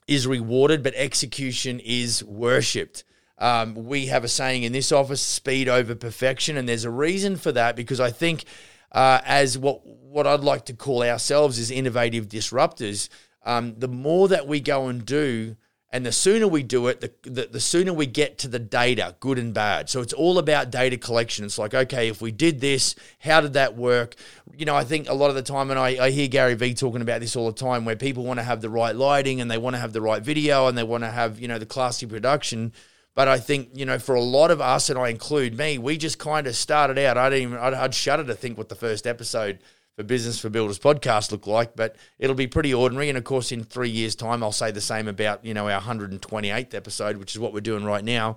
is 0.09 0.27
rewarded, 0.27 0.83
but 0.83 0.95
execution 0.95 1.79
is 1.81 2.25
worshipped. 2.25 3.05
Um, 3.43 3.75
we 3.75 4.07
have 4.07 4.23
a 4.23 4.29
saying 4.29 4.63
in 4.63 4.71
this 4.71 4.93
office 4.93 5.21
speed 5.21 5.69
over 5.69 5.97
perfection. 5.97 6.57
And 6.57 6.69
there's 6.69 6.85
a 6.85 6.91
reason 6.91 7.37
for 7.37 7.51
that 7.51 7.75
because 7.75 7.99
I 7.99 8.13
think, 8.13 8.45
uh, 8.93 9.21
as 9.25 9.59
what, 9.59 9.85
what 9.85 10.29
I'd 10.29 10.41
like 10.41 10.67
to 10.67 10.75
call 10.75 11.03
ourselves 11.03 11.59
is 11.59 11.73
innovative 11.73 12.29
disruptors, 12.29 13.09
um, 13.45 13.75
the 13.77 13.89
more 13.89 14.29
that 14.29 14.47
we 14.47 14.61
go 14.61 14.87
and 14.87 15.05
do, 15.05 15.57
and 15.91 16.07
the 16.07 16.13
sooner 16.13 16.47
we 16.47 16.63
do 16.63 16.87
it, 16.87 17.01
the, 17.01 17.13
the, 17.29 17.49
the, 17.51 17.61
sooner 17.61 17.93
we 17.93 18.07
get 18.07 18.39
to 18.39 18.49
the 18.49 18.61
data, 18.61 19.17
good 19.19 19.39
and 19.39 19.53
bad. 19.53 19.91
So 19.91 20.01
it's 20.01 20.13
all 20.13 20.39
about 20.39 20.71
data 20.71 20.97
collection. 20.97 21.45
It's 21.45 21.59
like, 21.59 21.75
okay, 21.75 22.09
if 22.09 22.23
we 22.23 22.31
did 22.31 22.61
this, 22.61 22.95
how 23.19 23.41
did 23.41 23.55
that 23.55 23.77
work? 23.77 24.15
You 24.57 24.67
know, 24.67 24.77
I 24.77 24.85
think 24.85 25.09
a 25.09 25.15
lot 25.15 25.31
of 25.31 25.35
the 25.35 25.43
time, 25.43 25.71
and 25.71 25.79
I, 25.79 26.07
I 26.07 26.11
hear 26.11 26.29
Gary 26.29 26.55
Vee 26.55 26.75
talking 26.75 27.03
about 27.03 27.21
this 27.21 27.35
all 27.35 27.47
the 27.47 27.59
time, 27.59 27.85
where 27.85 27.97
people 27.97 28.25
want 28.25 28.39
to 28.39 28.45
have 28.45 28.61
the 28.61 28.71
right 28.71 28.95
lighting 28.95 29.41
and 29.41 29.51
they 29.51 29.59
want 29.59 29.75
to 29.75 29.81
have 29.81 29.93
the 29.93 30.01
right 30.01 30.23
video 30.23 30.69
and 30.69 30.79
they 30.79 30.85
want 30.85 31.03
to 31.03 31.11
have, 31.11 31.41
you 31.41 31.49
know, 31.49 31.59
the 31.59 31.67
classy 31.67 32.07
production. 32.07 32.73
But 33.15 33.29
I 33.29 33.39
think, 33.39 33.71
you 33.75 33.85
know, 33.85 33.99
for 33.99 34.15
a 34.15 34.23
lot 34.23 34.51
of 34.51 34.61
us, 34.61 34.89
and 34.89 34.99
I 34.99 35.09
include 35.09 35.57
me, 35.57 35.79
we 35.79 35.99
just 35.99 36.19
kind 36.19 36.47
of 36.47 36.57
started 36.57 36.99
out. 36.99 37.19
I 37.19 37.29
didn't 37.29 37.43
even, 37.43 37.59
I'd, 37.59 37.75
I'd 37.75 37.95
shudder 37.95 38.25
to 38.25 38.35
think 38.35 38.57
what 38.57 38.71
the 38.71 38.75
first 38.75 39.07
episode 39.07 39.59
for 39.97 40.03
Business 40.03 40.39
for 40.39 40.49
Builders 40.49 40.79
podcast 40.79 41.31
looked 41.31 41.47
like, 41.47 41.77
but 41.77 41.97
it'll 42.19 42.35
be 42.35 42.47
pretty 42.47 42.73
ordinary. 42.73 43.11
And 43.11 43.19
of 43.19 43.25
course, 43.25 43.53
in 43.53 43.65
three 43.65 43.91
years' 43.91 44.15
time, 44.15 44.43
I'll 44.43 44.53
say 44.53 44.71
the 44.71 44.81
same 44.81 45.09
about, 45.09 45.45
you 45.45 45.53
know, 45.53 45.69
our 45.69 45.81
128th 45.81 46.75
episode, 46.75 47.19
which 47.19 47.35
is 47.35 47.39
what 47.39 47.53
we're 47.53 47.61
doing 47.61 47.85
right 47.85 48.05
now. 48.05 48.37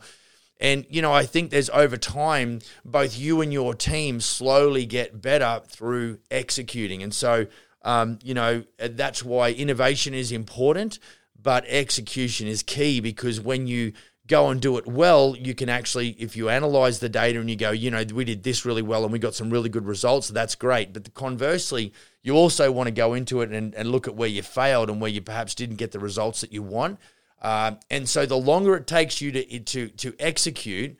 And, 0.59 0.85
you 0.89 1.01
know, 1.01 1.13
I 1.13 1.25
think 1.25 1.51
there's 1.51 1.69
over 1.69 1.97
time, 1.97 2.59
both 2.83 3.17
you 3.17 3.41
and 3.41 3.51
your 3.51 3.73
team 3.73 4.19
slowly 4.21 4.85
get 4.85 5.21
better 5.21 5.61
through 5.67 6.19
executing. 6.31 7.03
And 7.03 7.13
so, 7.13 7.47
um, 7.83 8.19
you 8.23 8.33
know, 8.33 8.63
that's 8.77 9.23
why 9.23 9.51
innovation 9.51 10.13
is 10.13 10.31
important, 10.31 10.99
but 11.41 11.65
execution 11.67 12.47
is 12.47 12.63
key 12.63 12.99
because 12.99 13.39
when 13.39 13.67
you 13.67 13.93
go 14.27 14.49
and 14.49 14.59
do 14.59 14.77
it 14.77 14.87
well, 14.87 15.35
you 15.37 15.53
can 15.53 15.69
actually, 15.69 16.09
if 16.17 16.35
you 16.35 16.49
analyze 16.49 16.99
the 16.99 17.09
data 17.09 17.39
and 17.39 17.49
you 17.49 17.55
go, 17.55 17.71
you 17.71 17.91
know, 17.91 18.03
we 18.13 18.25
did 18.25 18.43
this 18.43 18.65
really 18.65 18.81
well 18.81 19.03
and 19.03 19.13
we 19.13 19.19
got 19.19 19.35
some 19.35 19.49
really 19.49 19.69
good 19.69 19.85
results, 19.85 20.29
that's 20.29 20.55
great. 20.55 20.93
But 20.93 21.13
conversely, 21.13 21.93
you 22.23 22.33
also 22.33 22.71
want 22.71 22.87
to 22.87 22.91
go 22.91 23.13
into 23.13 23.41
it 23.41 23.51
and, 23.51 23.75
and 23.75 23.91
look 23.91 24.07
at 24.07 24.15
where 24.15 24.29
you 24.29 24.41
failed 24.41 24.89
and 24.89 24.99
where 24.99 25.11
you 25.11 25.21
perhaps 25.21 25.53
didn't 25.53 25.75
get 25.75 25.91
the 25.91 25.99
results 25.99 26.41
that 26.41 26.51
you 26.51 26.63
want. 26.63 26.99
Uh, 27.41 27.73
and 27.91 28.09
so 28.09 28.25
the 28.25 28.37
longer 28.37 28.75
it 28.75 28.87
takes 28.87 29.21
you 29.21 29.31
to 29.31 29.59
to 29.59 29.89
to 29.89 30.15
execute, 30.19 30.97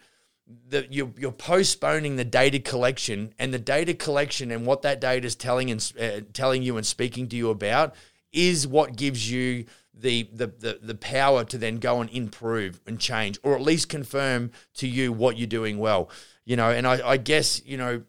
the, 0.68 0.86
you're, 0.92 1.12
you're 1.18 1.32
postponing 1.32 2.18
the 2.18 2.26
data 2.26 2.60
collection 2.60 3.34
and 3.40 3.54
the 3.54 3.60
data 3.60 3.94
collection 3.94 4.52
and 4.52 4.66
what 4.66 4.84
that 4.84 5.02
data 5.02 5.26
is 5.26 5.36
telling 5.36 5.72
and 5.72 5.94
uh, 6.00 6.22
telling 6.34 6.62
you 6.62 6.78
and 6.78 6.86
speaking 6.86 7.28
to 7.30 7.36
you 7.36 7.50
about 7.50 7.96
is 8.32 8.68
what 8.68 8.96
gives 8.96 9.32
you 9.32 9.66
the, 9.98 10.30
the, 10.34 10.48
the, 10.48 10.80
the 10.82 10.96
power 10.96 11.44
to 11.46 11.58
then 11.58 11.78
go 11.78 12.02
and 12.02 12.10
improve 12.10 12.82
and 12.86 13.00
change, 13.00 13.40
or 13.44 13.56
at 13.56 13.62
least 13.62 13.90
confirm 13.90 14.52
to 14.76 14.88
you 14.88 15.12
what 15.12 15.38
you're 15.38 15.48
doing 15.48 15.78
well. 15.78 16.10
You 16.46 16.56
know, 16.56 16.70
and 16.70 16.86
I, 16.86 17.08
I 17.08 17.18
guess, 17.18 17.66
you 17.66 17.78
know, 17.78 18.04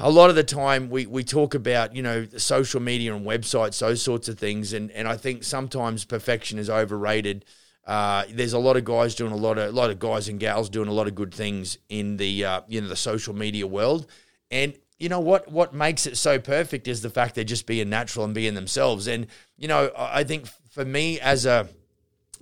a 0.00 0.10
lot 0.10 0.30
of 0.30 0.36
the 0.36 0.44
time 0.44 0.90
we, 0.90 1.06
we 1.06 1.24
talk 1.24 1.54
about, 1.54 1.94
you 1.94 2.02
know, 2.02 2.26
social 2.36 2.80
media 2.80 3.14
and 3.14 3.26
websites, 3.26 3.78
those 3.78 4.02
sorts 4.02 4.28
of 4.28 4.38
things. 4.38 4.72
And, 4.72 4.90
and 4.92 5.08
I 5.08 5.16
think 5.16 5.44
sometimes 5.44 6.04
perfection 6.04 6.58
is 6.58 6.68
overrated. 6.68 7.44
Uh, 7.88 8.24
there's 8.30 8.52
a 8.52 8.58
lot 8.58 8.76
of 8.76 8.84
guys 8.84 9.14
doing 9.14 9.32
a 9.32 9.36
lot 9.36 9.56
of 9.56 9.70
a 9.70 9.72
lot 9.72 9.90
of 9.90 9.98
guys 9.98 10.28
and 10.28 10.38
gals 10.38 10.68
doing 10.68 10.88
a 10.88 10.92
lot 10.92 11.08
of 11.08 11.14
good 11.14 11.32
things 11.32 11.78
in 11.88 12.18
the 12.18 12.44
uh, 12.44 12.60
you 12.68 12.82
know 12.82 12.86
the 12.86 12.94
social 12.94 13.34
media 13.34 13.66
world, 13.66 14.06
and 14.50 14.74
you 14.98 15.08
know 15.08 15.20
what 15.20 15.50
what 15.50 15.72
makes 15.72 16.06
it 16.06 16.18
so 16.18 16.38
perfect 16.38 16.86
is 16.86 17.00
the 17.00 17.08
fact 17.08 17.34
they're 17.34 17.44
just 17.44 17.66
being 17.66 17.88
natural 17.88 18.26
and 18.26 18.34
being 18.34 18.52
themselves. 18.52 19.06
And 19.06 19.26
you 19.56 19.68
know 19.68 19.90
I 19.96 20.22
think 20.22 20.48
for 20.70 20.84
me 20.84 21.20
as 21.20 21.46
a 21.46 21.68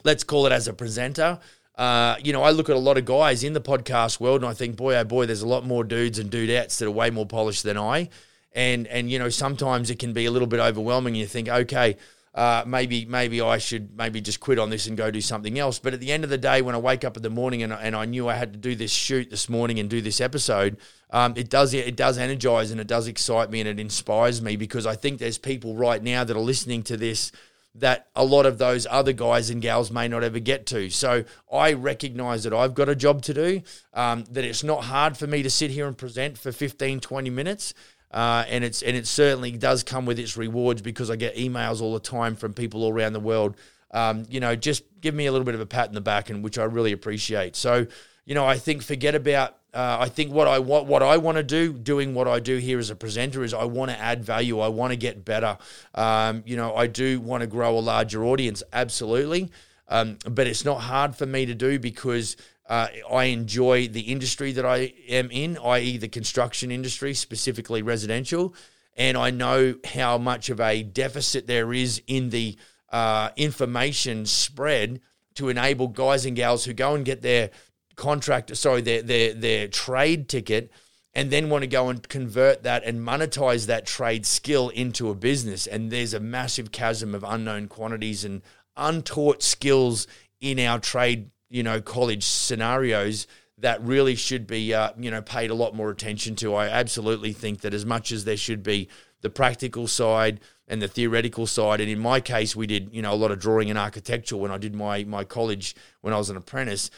let's 0.04 0.24
call 0.24 0.46
it 0.46 0.52
as 0.52 0.68
a 0.68 0.72
presenter. 0.72 1.38
Uh, 1.76 2.16
you 2.22 2.32
know, 2.32 2.42
I 2.42 2.50
look 2.50 2.70
at 2.70 2.76
a 2.76 2.78
lot 2.78 2.96
of 2.96 3.04
guys 3.04 3.44
in 3.44 3.52
the 3.52 3.60
podcast 3.60 4.18
world, 4.18 4.42
and 4.42 4.48
I 4.48 4.54
think, 4.54 4.76
boy, 4.76 4.96
oh 4.96 5.04
boy, 5.04 5.26
there's 5.26 5.42
a 5.42 5.48
lot 5.48 5.66
more 5.66 5.84
dudes 5.84 6.18
and 6.18 6.30
dudettes 6.30 6.78
that 6.78 6.86
are 6.86 6.90
way 6.90 7.10
more 7.10 7.26
polished 7.26 7.64
than 7.64 7.76
I. 7.76 8.08
And 8.52 8.86
and 8.86 9.10
you 9.10 9.18
know, 9.18 9.28
sometimes 9.28 9.90
it 9.90 9.98
can 9.98 10.12
be 10.12 10.24
a 10.24 10.30
little 10.30 10.48
bit 10.48 10.60
overwhelming. 10.60 11.14
You 11.14 11.26
think, 11.26 11.48
okay, 11.48 11.96
uh, 12.34 12.64
maybe 12.66 13.04
maybe 13.04 13.40
I 13.42 13.58
should 13.58 13.96
maybe 13.96 14.20
just 14.22 14.40
quit 14.40 14.58
on 14.58 14.70
this 14.70 14.86
and 14.86 14.96
go 14.96 15.10
do 15.10 15.20
something 15.20 15.58
else. 15.58 15.78
But 15.78 15.92
at 15.92 16.00
the 16.00 16.12
end 16.12 16.24
of 16.24 16.30
the 16.30 16.38
day, 16.38 16.62
when 16.62 16.74
I 16.74 16.78
wake 16.78 17.04
up 17.04 17.16
in 17.16 17.22
the 17.22 17.30
morning 17.30 17.62
and, 17.62 17.72
and 17.72 17.94
I 17.94 18.06
knew 18.06 18.28
I 18.28 18.34
had 18.34 18.54
to 18.54 18.58
do 18.58 18.74
this 18.74 18.90
shoot 18.90 19.30
this 19.30 19.48
morning 19.48 19.78
and 19.78 19.90
do 19.90 20.00
this 20.00 20.20
episode, 20.20 20.78
um, 21.10 21.34
it 21.36 21.50
does 21.50 21.74
it 21.74 21.96
does 21.96 22.16
energize 22.16 22.70
and 22.70 22.80
it 22.80 22.86
does 22.86 23.06
excite 23.06 23.50
me 23.50 23.60
and 23.60 23.68
it 23.68 23.78
inspires 23.78 24.40
me 24.40 24.56
because 24.56 24.86
I 24.86 24.96
think 24.96 25.18
there's 25.18 25.38
people 25.38 25.76
right 25.76 26.02
now 26.02 26.24
that 26.24 26.36
are 26.36 26.40
listening 26.40 26.82
to 26.84 26.96
this 26.96 27.32
that 27.80 28.08
a 28.14 28.24
lot 28.24 28.46
of 28.46 28.58
those 28.58 28.86
other 28.90 29.12
guys 29.12 29.50
and 29.50 29.60
gals 29.60 29.90
may 29.90 30.08
not 30.08 30.22
ever 30.22 30.38
get 30.38 30.66
to. 30.66 30.90
So 30.90 31.24
I 31.52 31.72
recognize 31.72 32.44
that 32.44 32.52
I've 32.52 32.74
got 32.74 32.88
a 32.88 32.96
job 32.96 33.22
to 33.22 33.34
do, 33.34 33.62
um, 33.94 34.24
that 34.30 34.44
it's 34.44 34.64
not 34.64 34.84
hard 34.84 35.16
for 35.16 35.26
me 35.26 35.42
to 35.42 35.50
sit 35.50 35.70
here 35.70 35.86
and 35.86 35.96
present 35.96 36.38
for 36.38 36.52
15, 36.52 37.00
20 37.00 37.30
minutes. 37.30 37.74
Uh, 38.10 38.44
and 38.48 38.64
it's 38.64 38.82
and 38.82 38.96
it 38.96 39.06
certainly 39.06 39.50
does 39.50 39.82
come 39.82 40.06
with 40.06 40.18
its 40.18 40.36
rewards 40.36 40.80
because 40.80 41.10
I 41.10 41.16
get 41.16 41.36
emails 41.36 41.82
all 41.82 41.92
the 41.92 42.00
time 42.00 42.36
from 42.36 42.54
people 42.54 42.82
all 42.84 42.92
around 42.92 43.12
the 43.12 43.20
world. 43.20 43.56
Um, 43.90 44.24
you 44.28 44.40
know, 44.40 44.56
just 44.56 44.84
give 45.00 45.14
me 45.14 45.26
a 45.26 45.32
little 45.32 45.44
bit 45.44 45.54
of 45.54 45.60
a 45.60 45.66
pat 45.66 45.88
in 45.88 45.94
the 45.94 46.00
back, 46.00 46.30
and 46.30 46.42
which 46.42 46.56
I 46.56 46.64
really 46.64 46.92
appreciate. 46.92 47.56
So, 47.56 47.86
you 48.24 48.34
know, 48.34 48.46
I 48.46 48.58
think 48.58 48.82
forget 48.82 49.14
about. 49.14 49.56
Uh, 49.76 49.98
I 50.00 50.08
think 50.08 50.32
what 50.32 50.48
I 50.48 50.58
want, 50.58 50.86
what 50.86 51.02
I 51.02 51.18
want 51.18 51.36
to 51.36 51.42
do, 51.42 51.74
doing 51.74 52.14
what 52.14 52.26
I 52.26 52.40
do 52.40 52.56
here 52.56 52.78
as 52.78 52.88
a 52.88 52.96
presenter, 52.96 53.44
is 53.44 53.52
I 53.52 53.64
want 53.64 53.90
to 53.90 54.00
add 54.00 54.24
value. 54.24 54.58
I 54.60 54.68
want 54.68 54.92
to 54.92 54.96
get 54.96 55.22
better. 55.22 55.58
Um, 55.94 56.42
you 56.46 56.56
know, 56.56 56.74
I 56.74 56.86
do 56.86 57.20
want 57.20 57.42
to 57.42 57.46
grow 57.46 57.78
a 57.78 57.80
larger 57.80 58.24
audience, 58.24 58.62
absolutely. 58.72 59.50
Um, 59.88 60.16
but 60.30 60.46
it's 60.46 60.64
not 60.64 60.80
hard 60.80 61.14
for 61.14 61.26
me 61.26 61.44
to 61.44 61.54
do 61.54 61.78
because 61.78 62.38
uh, 62.70 62.88
I 63.12 63.24
enjoy 63.24 63.88
the 63.88 64.00
industry 64.00 64.52
that 64.52 64.64
I 64.64 64.94
am 65.10 65.30
in, 65.30 65.58
i.e., 65.58 65.98
the 65.98 66.08
construction 66.08 66.70
industry, 66.70 67.12
specifically 67.12 67.82
residential. 67.82 68.54
And 68.96 69.18
I 69.18 69.30
know 69.30 69.74
how 69.84 70.16
much 70.16 70.48
of 70.48 70.58
a 70.58 70.84
deficit 70.84 71.46
there 71.46 71.74
is 71.74 72.00
in 72.06 72.30
the 72.30 72.56
uh, 72.90 73.28
information 73.36 74.24
spread 74.24 75.02
to 75.34 75.50
enable 75.50 75.88
guys 75.88 76.24
and 76.24 76.34
gals 76.34 76.64
who 76.64 76.72
go 76.72 76.94
and 76.94 77.04
get 77.04 77.20
their 77.20 77.50
contract, 77.96 78.56
sorry, 78.56 78.82
their, 78.82 79.02
their, 79.02 79.34
their 79.34 79.68
trade 79.68 80.28
ticket 80.28 80.70
and 81.14 81.30
then 81.30 81.48
want 81.48 81.62
to 81.62 81.68
go 81.68 81.88
and 81.88 82.06
convert 82.08 82.62
that 82.62 82.84
and 82.84 83.00
monetize 83.00 83.66
that 83.66 83.86
trade 83.86 84.26
skill 84.26 84.68
into 84.68 85.08
a 85.08 85.14
business. 85.14 85.66
And 85.66 85.90
there's 85.90 86.12
a 86.12 86.20
massive 86.20 86.72
chasm 86.72 87.14
of 87.14 87.24
unknown 87.24 87.68
quantities 87.68 88.24
and 88.24 88.42
untaught 88.76 89.42
skills 89.42 90.06
in 90.40 90.58
our 90.58 90.78
trade 90.78 91.30
you 91.48 91.62
know, 91.62 91.80
college 91.80 92.24
scenarios 92.24 93.26
that 93.58 93.82
really 93.82 94.14
should 94.14 94.46
be, 94.46 94.74
uh, 94.74 94.90
you 94.98 95.10
know, 95.10 95.22
paid 95.22 95.50
a 95.50 95.54
lot 95.54 95.74
more 95.74 95.90
attention 95.90 96.36
to. 96.36 96.54
I 96.54 96.66
absolutely 96.68 97.32
think 97.32 97.60
that 97.60 97.72
as 97.72 97.86
much 97.86 98.12
as 98.12 98.24
there 98.24 98.36
should 98.36 98.62
be 98.62 98.88
the 99.22 99.30
practical 99.30 99.86
side 99.86 100.40
and 100.68 100.82
the 100.82 100.88
theoretical 100.88 101.46
side, 101.46 101.80
and 101.80 101.88
in 101.88 101.98
my 101.98 102.20
case, 102.20 102.54
we 102.54 102.66
did, 102.66 102.90
you 102.92 103.00
know, 103.00 103.12
a 103.12 103.16
lot 103.16 103.30
of 103.30 103.38
drawing 103.38 103.70
and 103.70 103.78
architecture 103.78 104.36
when 104.36 104.50
I 104.50 104.58
did 104.58 104.74
my 104.74 105.04
my 105.04 105.24
college 105.24 105.74
when 106.00 106.12
I 106.12 106.18
was 106.18 106.28
an 106.28 106.36
apprentice. 106.36 106.90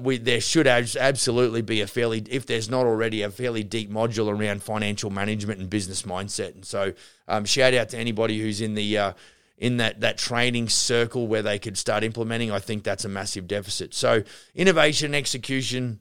We, 0.00 0.18
there 0.18 0.40
should 0.40 0.66
absolutely 0.66 1.62
be 1.62 1.80
a 1.80 1.86
fairly, 1.86 2.24
if 2.30 2.46
there's 2.46 2.70
not 2.70 2.86
already, 2.86 3.22
a 3.22 3.30
fairly 3.30 3.64
deep 3.64 3.90
module 3.90 4.28
around 4.28 4.62
financial 4.62 5.10
management 5.10 5.60
and 5.60 5.68
business 5.68 6.02
mindset. 6.02 6.54
And 6.54 6.64
so, 6.64 6.92
um, 7.26 7.44
shout 7.44 7.74
out 7.74 7.88
to 7.90 7.98
anybody 7.98 8.40
who's 8.40 8.60
in 8.60 8.74
the 8.74 8.98
uh, 8.98 9.12
in 9.58 9.78
that 9.78 10.00
that 10.00 10.18
training 10.18 10.68
circle 10.68 11.26
where 11.26 11.42
they 11.42 11.58
could 11.58 11.78
start 11.78 12.04
implementing, 12.04 12.50
I 12.50 12.58
think 12.58 12.84
that's 12.84 13.04
a 13.04 13.08
massive 13.08 13.46
deficit. 13.46 13.94
So 13.94 14.22
innovation, 14.54 15.14
execution. 15.14 16.00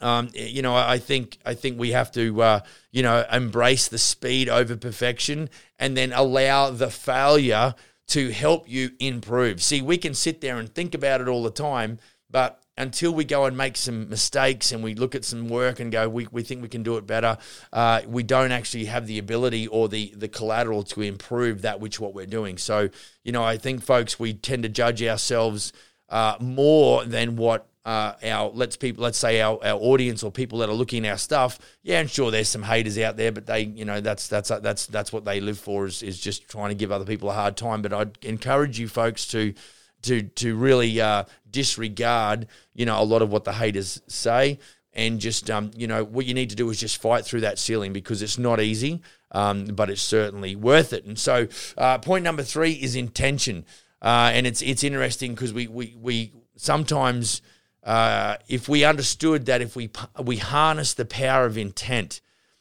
Um, 0.00 0.30
you 0.32 0.62
know, 0.62 0.76
I 0.76 0.98
think 0.98 1.38
I 1.44 1.54
think 1.54 1.78
we 1.78 1.90
have 1.90 2.12
to, 2.12 2.40
uh, 2.40 2.60
you 2.92 3.02
know, 3.02 3.24
embrace 3.32 3.88
the 3.88 3.98
speed 3.98 4.48
over 4.48 4.76
perfection, 4.76 5.50
and 5.78 5.96
then 5.96 6.12
allow 6.12 6.70
the 6.70 6.88
failure 6.90 7.74
to 8.08 8.30
help 8.30 8.68
you 8.68 8.90
improve. 9.00 9.62
See, 9.62 9.82
we 9.82 9.98
can 9.98 10.14
sit 10.14 10.40
there 10.40 10.58
and 10.58 10.72
think 10.72 10.94
about 10.94 11.20
it 11.20 11.28
all 11.28 11.42
the 11.42 11.50
time, 11.50 11.98
but 12.30 12.62
until 12.78 13.12
we 13.12 13.24
go 13.24 13.44
and 13.44 13.56
make 13.56 13.76
some 13.76 14.08
mistakes 14.08 14.72
and 14.72 14.82
we 14.82 14.94
look 14.94 15.14
at 15.14 15.24
some 15.24 15.48
work 15.48 15.80
and 15.80 15.90
go, 15.90 16.08
we, 16.08 16.28
we 16.30 16.42
think 16.42 16.62
we 16.62 16.68
can 16.68 16.82
do 16.82 16.96
it 16.96 17.06
better, 17.06 17.36
uh, 17.72 18.00
we 18.06 18.22
don't 18.22 18.52
actually 18.52 18.86
have 18.86 19.06
the 19.06 19.18
ability 19.18 19.66
or 19.66 19.88
the, 19.88 20.14
the 20.16 20.28
collateral 20.28 20.84
to 20.84 21.02
improve 21.02 21.62
that 21.62 21.80
which 21.80 21.98
what 21.98 22.14
we're 22.14 22.26
doing. 22.26 22.56
So, 22.56 22.88
you 23.24 23.32
know, 23.32 23.44
I 23.44 23.58
think, 23.58 23.82
folks, 23.82 24.18
we 24.18 24.32
tend 24.32 24.62
to 24.62 24.68
judge 24.68 25.02
ourselves 25.02 25.72
uh, 26.08 26.36
more 26.40 27.04
than 27.04 27.36
what 27.36 27.66
uh, 27.84 28.12
our 28.22 28.50
let's 28.50 28.76
people 28.76 29.02
let's 29.02 29.16
say 29.16 29.40
our, 29.40 29.58
our 29.64 29.80
audience 29.80 30.22
or 30.22 30.30
people 30.30 30.58
that 30.58 30.68
are 30.68 30.74
looking 30.74 31.06
at 31.06 31.10
our 31.12 31.16
stuff. 31.16 31.58
Yeah, 31.82 32.00
and 32.00 32.10
sure, 32.10 32.30
there's 32.30 32.48
some 32.48 32.62
haters 32.62 32.98
out 32.98 33.16
there, 33.16 33.32
but 33.32 33.46
they 33.46 33.62
you 33.62 33.86
know 33.86 34.02
that's 34.02 34.28
that's 34.28 34.50
that's 34.50 34.86
that's 34.86 35.10
what 35.10 35.24
they 35.24 35.40
live 35.40 35.58
for 35.58 35.86
is 35.86 36.02
is 36.02 36.20
just 36.20 36.48
trying 36.50 36.68
to 36.68 36.74
give 36.74 36.92
other 36.92 37.06
people 37.06 37.30
a 37.30 37.32
hard 37.32 37.56
time. 37.56 37.80
But 37.80 37.94
I'd 37.94 38.18
encourage 38.22 38.78
you 38.78 38.88
folks 38.88 39.26
to 39.28 39.54
to 40.02 40.22
to 40.22 40.56
really 40.56 41.00
uh, 41.00 41.24
disregard 41.50 42.46
you 42.74 42.86
know 42.86 43.00
a 43.00 43.04
lot 43.04 43.22
of 43.22 43.30
what 43.30 43.44
the 43.44 43.52
haters 43.52 44.00
say 44.06 44.58
and 44.92 45.20
just 45.20 45.50
um, 45.50 45.70
you 45.76 45.86
know 45.86 46.04
what 46.04 46.26
you 46.26 46.34
need 46.34 46.50
to 46.50 46.56
do 46.56 46.68
is 46.70 46.80
just 46.80 47.00
fight 47.00 47.24
through 47.24 47.40
that 47.40 47.58
ceiling 47.58 47.92
because 47.92 48.22
it's 48.22 48.38
not 48.38 48.60
easy 48.60 49.02
um, 49.32 49.66
but 49.66 49.90
it's 49.90 50.02
certainly 50.02 50.56
worth 50.56 50.92
it. 50.92 51.04
And 51.04 51.18
so 51.18 51.48
uh, 51.76 51.98
point 51.98 52.24
number 52.24 52.42
three 52.42 52.72
is 52.72 52.96
intention. 52.96 53.64
Uh, 54.00 54.30
and 54.32 54.46
it's 54.46 54.62
it's 54.62 54.84
interesting 54.84 55.34
because 55.34 55.52
we 55.52 55.66
we 55.66 55.96
we 55.98 56.32
sometimes 56.56 57.42
uh, 57.82 58.36
if 58.48 58.68
we 58.68 58.84
understood 58.84 59.46
that 59.46 59.60
if 59.60 59.74
we 59.74 59.90
we 60.22 60.36
harness 60.36 60.94
the 60.94 61.04
power 61.04 61.46
of 61.46 61.58
intent. 61.58 62.20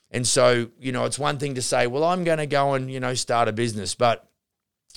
And 0.10 0.26
so 0.26 0.70
you 0.80 0.92
know 0.92 1.06
it's 1.06 1.20
one 1.20 1.38
thing 1.38 1.56
to 1.56 1.62
say 1.62 1.86
well 1.86 2.06
i'm 2.06 2.24
going 2.24 2.38
to 2.38 2.46
go 2.46 2.76
and 2.76 2.90
you 2.90 3.00
know 3.00 3.14
start 3.14 3.50
a 3.50 3.52
business 3.52 3.94
but 3.94 4.27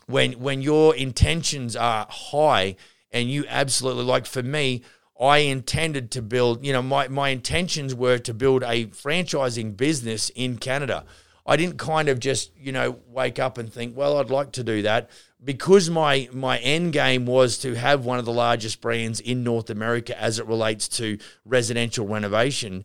when 0.07 0.33
when 0.33 0.63
your 0.63 0.95
intentions 0.95 1.77
are 1.77 2.07
high 2.09 2.77
and 3.11 3.31
you 3.31 3.45
absolutely 3.49 4.05
like 4.05 4.27
for 4.27 4.43
me 4.43 4.83
I 5.21 5.39
intended 5.39 6.11
to 6.13 6.23
build, 6.23 6.65
you 6.65 6.73
know, 6.73 6.81
my, 6.81 7.09
my 7.09 7.29
intentions 7.29 7.95
were 7.95 8.17
to 8.19 8.33
build 8.33 8.63
a 8.63 8.87
franchising 8.87 9.77
business 9.77 10.31
in 10.31 10.57
Canada. 10.57 11.05
I 11.47 11.57
didn't 11.57 11.77
kind 11.77 12.09
of 12.09 12.19
just, 12.19 12.57
you 12.57 12.73
know, 12.73 12.99
wake 13.07 13.39
up 13.39 13.59
and 13.59 13.71
think, 13.71 13.95
well, 13.95 14.17
I'd 14.17 14.31
like 14.31 14.53
to 14.53 14.65
do 14.65 14.81
that. 14.83 15.11
Because 15.43 15.89
my 15.89 16.29
my 16.33 16.59
end 16.59 16.93
game 16.93 17.25
was 17.25 17.59
to 17.59 17.75
have 17.75 18.05
one 18.05 18.19
of 18.19 18.27
the 18.27 18.33
largest 18.33 18.81
brands 18.83 19.21
in 19.21 19.43
North 19.43 19.71
America 19.71 20.19
as 20.21 20.39
it 20.39 20.47
relates 20.47 20.87
to 20.89 21.19
residential 21.47 22.07
renovation, 22.07 22.85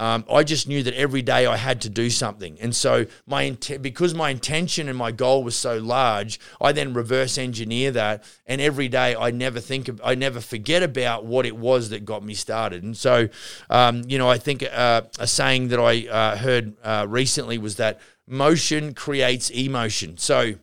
um, 0.00 0.24
I 0.28 0.42
just 0.42 0.66
knew 0.66 0.82
that 0.82 0.94
every 0.94 1.22
day 1.22 1.46
I 1.46 1.56
had 1.56 1.80
to 1.82 1.88
do 1.88 2.10
something, 2.10 2.58
and 2.60 2.74
so 2.74 3.06
my 3.26 3.42
int- 3.42 3.80
because 3.80 4.12
my 4.12 4.30
intention 4.30 4.88
and 4.88 4.98
my 4.98 5.12
goal 5.12 5.44
was 5.44 5.54
so 5.54 5.78
large, 5.78 6.40
I 6.60 6.72
then 6.72 6.94
reverse 6.94 7.38
engineer 7.38 7.92
that, 7.92 8.24
and 8.44 8.60
every 8.60 8.88
day 8.88 9.14
I 9.14 9.30
never 9.30 9.60
think 9.60 9.86
of, 9.86 10.00
I 10.04 10.16
never 10.16 10.40
forget 10.40 10.82
about 10.82 11.24
what 11.24 11.46
it 11.46 11.56
was 11.56 11.90
that 11.90 12.04
got 12.04 12.24
me 12.24 12.34
started. 12.34 12.82
And 12.82 12.96
so, 12.96 13.28
um, 13.70 14.02
you 14.08 14.18
know, 14.18 14.28
I 14.28 14.36
think 14.36 14.64
uh, 14.64 15.02
a 15.20 15.28
saying 15.28 15.68
that 15.68 15.78
I 15.78 16.08
uh, 16.08 16.36
heard 16.38 16.76
uh, 16.82 17.06
recently 17.08 17.58
was 17.58 17.76
that 17.76 18.00
motion 18.26 18.94
creates 18.94 19.48
emotion. 19.50 20.18
So, 20.18 20.54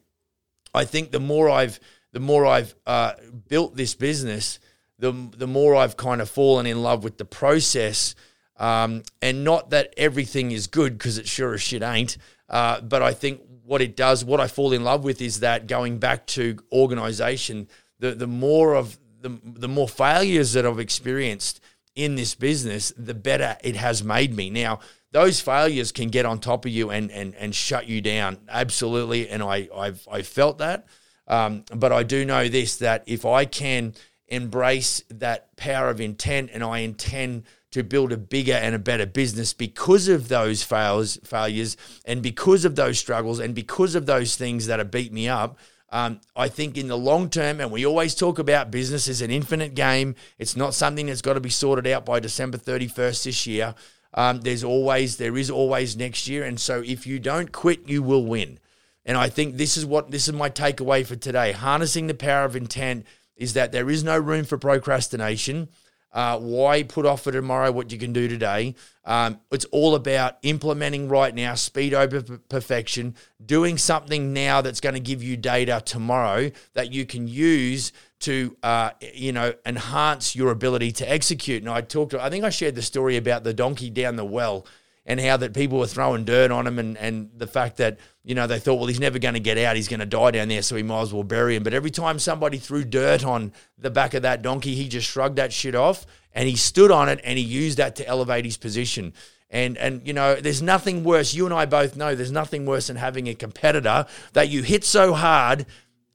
I 0.74 0.84
think 0.84 1.12
the 1.12 1.22
more 1.22 1.50
I've 1.50 1.80
the 2.12 2.20
more 2.20 2.46
I've 2.46 2.76
uh, 2.86 3.14
built 3.48 3.78
this 3.78 3.96
business, 3.96 4.60
the 5.00 5.14
the 5.38 5.48
more 5.48 5.76
I've 5.76 5.96
kind 5.96 6.20
of 6.20 6.30
fallen 6.30 6.66
in 6.66 6.84
love 6.84 7.06
with 7.06 7.18
the 7.18 7.26
process 7.26 8.14
um, 8.62 9.02
and 9.24 9.44
not 9.44 9.72
that 9.72 9.92
everything 9.98 10.52
is 10.52 10.68
good 10.68 10.96
because 10.98 11.18
it 11.18 11.28
sure 11.28 11.56
as 11.56 11.62
shit 11.64 11.82
ain't. 11.82 12.18
Uh, 12.48 12.80
but 12.80 13.02
I 13.02 13.12
think 13.12 13.42
what 13.64 13.82
it 13.82 13.98
does, 13.98 14.24
what 14.24 14.40
I 14.40 14.48
fall 14.48 14.72
in 14.72 14.84
love 14.84 15.04
with, 15.04 15.20
is 15.20 15.40
that 15.40 15.66
going 15.66 15.98
back 15.98 16.28
to 16.28 16.58
organisation, 16.72 17.68
the 18.00 18.12
the 18.12 18.28
more 18.28 18.76
of 18.76 19.00
the 19.20 19.40
the 19.44 19.68
more 19.68 19.90
failures 19.90 20.54
that 20.54 20.66
I've 20.66 20.80
experienced 20.80 21.60
in 21.96 22.16
this 22.16 22.36
business, 22.36 22.94
the 22.96 23.16
better 23.16 23.58
it 23.64 23.76
has 23.78 24.04
made 24.04 24.36
me. 24.36 24.52
Now, 24.52 24.80
those 25.12 25.42
failures 25.42 25.92
can 25.92 26.10
get 26.10 26.28
on 26.28 26.38
top 26.38 26.66
of 26.66 26.72
you 26.72 26.92
and 26.92 27.10
and 27.10 27.34
and 27.34 27.56
shut 27.56 27.88
you 27.88 28.00
down 28.00 28.38
absolutely, 28.48 29.28
and 29.28 29.42
I 29.42 29.70
I've 29.76 30.08
I 30.12 30.22
felt 30.22 30.60
that. 30.60 30.86
Um, 31.28 31.64
but 31.74 31.92
I 31.92 32.04
do 32.04 32.26
know 32.26 32.48
this 32.48 32.76
that 32.78 33.06
if 33.08 33.26
I 33.26 33.46
can 33.46 33.96
embrace 34.28 35.04
that 35.10 35.56
power 35.56 35.90
of 35.90 36.00
intent 36.00 36.52
and 36.54 36.64
I 36.64 36.80
intend 36.80 37.44
to 37.72 37.84
build 37.84 38.12
a 38.12 38.18
bigger 38.18 38.54
and 38.54 38.76
a 38.76 38.80
better 38.80 39.06
business 39.06 39.54
because 39.54 40.08
of 40.08 40.28
those 40.28 40.64
fails, 40.64 41.18
failures 41.24 41.78
and 42.06 42.22
because 42.22 42.66
of 42.66 42.76
those 42.76 43.00
struggles 43.00 43.40
and 43.40 43.56
because 43.56 43.96
of 43.96 44.06
those 44.06 44.36
things 44.36 44.68
that 44.68 44.80
have 44.80 44.92
beat 44.92 45.14
me 45.14 45.28
up. 45.28 45.58
Um, 45.94 46.22
I 46.36 46.48
think 46.48 46.78
in 46.78 46.88
the 46.88 46.98
long 46.98 47.30
term, 47.30 47.60
and 47.60 47.70
we 47.70 47.86
always 47.86 48.16
talk 48.16 48.40
about 48.40 48.72
business 48.72 49.10
as 49.10 49.22
an 49.22 49.30
infinite 49.30 49.76
game. 49.76 50.16
It's 50.40 50.56
not 50.56 50.74
something 50.74 51.08
that's 51.08 51.22
got 51.22 51.34
to 51.34 51.42
be 51.42 51.50
sorted 51.50 51.86
out 51.88 52.06
by 52.06 52.22
December 52.22 52.58
31st 52.58 53.24
this 53.24 53.46
year. 53.46 53.76
Um, 54.14 54.42
there's 54.42 54.64
always, 54.64 55.18
there 55.18 55.38
is 55.38 55.50
always 55.50 55.98
next 55.98 56.28
year. 56.28 56.44
And 56.44 56.60
so 56.60 56.82
if 56.86 57.06
you 57.06 57.20
don't 57.20 57.52
quit, 57.52 57.90
you 57.90 58.04
will 58.04 58.26
win. 58.26 58.60
And 59.06 59.18
I 59.18 59.30
think 59.30 59.58
this 59.58 59.78
is 59.78 59.86
what, 59.86 60.12
this 60.12 60.28
is 60.28 60.34
my 60.34 60.50
takeaway 60.50 61.06
for 61.06 61.16
today. 61.16 61.52
Harnessing 61.52 62.08
the 62.08 62.14
power 62.14 62.46
of 62.46 62.56
intent 62.56 63.06
is 63.36 63.54
that 63.54 63.72
there 63.72 63.90
is 63.90 64.04
no 64.04 64.18
room 64.18 64.46
for 64.46 64.58
procrastination. 64.58 65.70
Uh, 66.14 66.38
why 66.40 66.84
put 66.84 67.06
off 67.06 67.24
for 67.24 67.32
tomorrow 67.32 67.72
what 67.72 67.92
you 67.92 67.98
can 67.98 68.14
do 68.14 68.28
today. 68.28 68.76
Um, 69.06 69.40
it's 69.52 69.66
all 69.66 69.96
about 69.96 70.38
implementing 70.44 71.08
right 71.08 71.34
now, 71.34 71.56
speed 71.56 71.94
over 71.94 72.22
perfection, 72.22 73.16
doing 73.44 73.78
something 73.78 74.34
now 74.34 74.62
that's 74.62 74.80
going 74.80 74.96
to 74.96 75.02
give 75.02 75.24
you 75.24 75.38
data 75.38 75.82
tomorrow 75.84 76.52
that 76.74 76.92
you 76.92 77.06
can 77.06 77.28
use 77.28 77.92
to, 78.20 78.56
uh, 78.62 78.92
you 79.14 79.32
know, 79.32 79.54
enhance 79.66 80.36
your 80.36 80.52
ability 80.52 80.92
to 80.92 81.12
execute. 81.12 81.64
And 81.64 81.72
I 81.72 81.82
talked, 81.82 82.14
I 82.14 82.30
think 82.30 82.46
I 82.46 82.50
shared 82.52 82.76
the 82.76 82.82
story 82.84 83.18
about 83.18 83.44
the 83.44 83.54
donkey 83.54 83.90
down 83.90 84.16
the 84.16 84.26
well 84.26 84.66
and 85.06 85.20
how 85.20 85.36
that 85.38 85.54
people 85.54 85.80
were 85.80 85.88
throwing 85.88 86.26
dirt 86.26 86.52
on 86.52 86.68
him 86.68 86.78
and, 86.78 86.98
and 86.98 87.32
the 87.36 87.48
fact 87.48 87.78
that, 87.78 88.00
you 88.24 88.36
know, 88.36 88.46
they 88.46 88.60
thought, 88.60 88.76
well, 88.76 88.86
he's 88.86 89.00
never 89.00 89.18
going 89.18 89.34
to 89.34 89.40
get 89.40 89.58
out. 89.58 89.76
He's 89.76 89.88
going 89.88 90.00
to 90.00 90.06
die 90.06 90.32
down 90.32 90.48
there, 90.48 90.62
so 90.62 90.76
we 90.76 90.84
might 90.84 91.02
as 91.02 91.14
well 91.14 91.24
bury 91.24 91.56
him. 91.56 91.64
But 91.64 91.74
every 91.74 91.90
time 91.90 92.20
somebody 92.20 92.58
threw 92.58 92.84
dirt 92.84 93.26
on 93.26 93.52
the 93.78 93.90
back 93.90 94.14
of 94.14 94.22
that 94.22 94.42
donkey, 94.42 94.76
he 94.76 94.88
just 94.88 95.10
shrugged 95.10 95.38
that 95.38 95.52
shit 95.52 95.76
off 95.76 96.06
and 96.34 96.48
he 96.48 96.56
stood 96.56 96.92
on 96.92 97.10
it 97.10 97.20
and 97.24 97.38
he 97.38 97.44
used 97.44 97.78
that 97.78 97.96
to 97.98 98.08
elevate 98.08 98.46
his 98.46 98.58
position. 98.58 99.14
And 99.50 99.78
and 99.78 100.08
you 100.08 100.14
know, 100.14 100.36
there's 100.36 100.62
nothing 100.62 101.04
worse. 101.04 101.34
You 101.34 101.46
and 101.46 101.54
I 101.54 101.66
both 101.66 101.98
know 101.98 102.16
there's 102.16 102.32
nothing 102.32 102.66
worse 102.66 102.88
than 102.88 102.96
having 102.96 103.28
a 103.28 103.36
competitor 103.36 104.06
that 104.34 104.50
you 104.50 104.64
hit 104.64 104.86
so 104.86 105.14
hard 105.14 105.66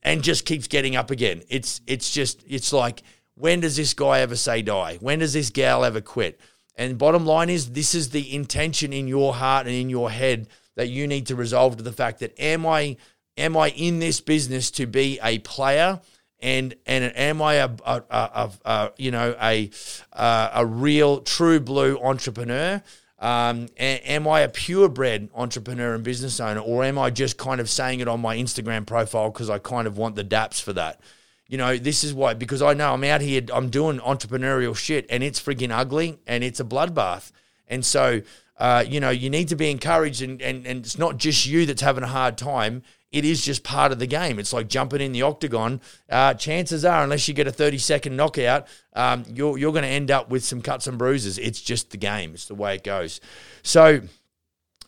and 0.02 0.22
just 0.22 0.46
keeps 0.46 0.68
getting 0.68 0.96
up 0.96 1.10
again. 1.10 1.42
It's 1.48 1.82
it's 1.86 2.10
just 2.10 2.42
it's 2.48 2.72
like 2.72 3.02
when 3.34 3.60
does 3.60 3.76
this 3.76 3.92
guy 3.92 4.20
ever 4.20 4.36
say 4.36 4.62
die? 4.62 4.96
When 5.00 5.18
does 5.18 5.34
this 5.34 5.50
gal 5.50 5.84
ever 5.84 6.00
quit? 6.00 6.40
And 6.76 6.98
bottom 6.98 7.24
line 7.24 7.50
is 7.50 7.70
this 7.70 7.94
is 7.94 8.10
the 8.10 8.34
intention 8.34 8.92
in 8.92 9.08
your 9.08 9.34
heart 9.34 9.66
and 9.66 9.74
in 9.74 9.88
your 9.88 10.10
head 10.10 10.48
that 10.76 10.88
you 10.88 11.06
need 11.06 11.26
to 11.28 11.36
resolve 11.36 11.76
to 11.78 11.82
the 11.82 11.92
fact 11.92 12.20
that 12.20 12.38
am 12.38 12.66
I 12.66 12.96
am 13.36 13.56
I 13.56 13.70
in 13.70 13.98
this 13.98 14.20
business 14.20 14.70
to 14.72 14.86
be 14.86 15.18
a 15.22 15.38
player 15.38 16.00
and 16.40 16.74
and 16.84 17.16
am 17.16 17.40
I 17.40 17.54
a, 17.54 18.92
you 18.98 19.10
know 19.10 19.34
a 19.40 19.70
a 20.12 20.66
real 20.66 21.20
true 21.20 21.60
blue 21.60 21.98
entrepreneur? 21.98 22.82
Um, 23.18 23.68
am 23.78 24.28
I 24.28 24.40
a 24.40 24.48
purebred 24.50 25.30
entrepreneur 25.34 25.94
and 25.94 26.04
business 26.04 26.38
owner, 26.38 26.60
or 26.60 26.84
am 26.84 26.98
I 26.98 27.08
just 27.08 27.38
kind 27.38 27.62
of 27.62 27.70
saying 27.70 28.00
it 28.00 28.08
on 28.08 28.20
my 28.20 28.36
Instagram 28.36 28.86
profile 28.86 29.30
because 29.30 29.48
I 29.48 29.58
kind 29.58 29.86
of 29.86 29.96
want 29.96 30.16
the 30.16 30.24
DAPs 30.24 30.60
for 30.60 30.74
that? 30.74 31.00
You 31.48 31.58
know, 31.58 31.76
this 31.76 32.04
is 32.04 32.12
why 32.12 32.34
because 32.34 32.62
I 32.62 32.74
know 32.74 32.92
I'm 32.92 33.04
out 33.04 33.20
here, 33.20 33.42
I'm 33.52 33.70
doing 33.70 33.98
entrepreneurial 33.98 34.76
shit, 34.76 35.06
and 35.10 35.22
it's 35.22 35.40
freaking 35.40 35.70
ugly, 35.70 36.18
and 36.26 36.42
it's 36.42 36.60
a 36.60 36.64
bloodbath, 36.64 37.32
and 37.68 37.84
so. 37.84 38.22
Uh, 38.58 38.82
you 38.88 39.00
know, 39.00 39.10
you 39.10 39.28
need 39.28 39.48
to 39.48 39.54
be 39.54 39.70
encouraged, 39.70 40.22
and, 40.22 40.40
and, 40.40 40.66
and 40.66 40.78
it's 40.78 40.96
not 40.96 41.18
just 41.18 41.44
you 41.44 41.66
that's 41.66 41.82
having 41.82 42.02
a 42.02 42.06
hard 42.06 42.38
time 42.38 42.82
it 43.16 43.24
is 43.24 43.42
just 43.42 43.62
part 43.62 43.92
of 43.92 43.98
the 43.98 44.06
game. 44.06 44.38
It's 44.38 44.52
like 44.52 44.68
jumping 44.68 45.00
in 45.00 45.12
the 45.12 45.22
octagon. 45.22 45.80
Uh, 46.08 46.34
chances 46.34 46.84
are, 46.84 47.02
unless 47.02 47.26
you 47.28 47.34
get 47.34 47.46
a 47.46 47.52
30 47.52 47.78
second 47.78 48.16
knockout, 48.16 48.66
um, 48.94 49.24
you're, 49.32 49.56
you're 49.56 49.72
going 49.72 49.84
to 49.84 49.88
end 49.88 50.10
up 50.10 50.28
with 50.28 50.44
some 50.44 50.60
cuts 50.60 50.86
and 50.86 50.98
bruises. 50.98 51.38
It's 51.38 51.60
just 51.60 51.90
the 51.90 51.96
game, 51.96 52.34
it's 52.34 52.46
the 52.46 52.54
way 52.54 52.74
it 52.74 52.84
goes. 52.84 53.20
So, 53.62 54.00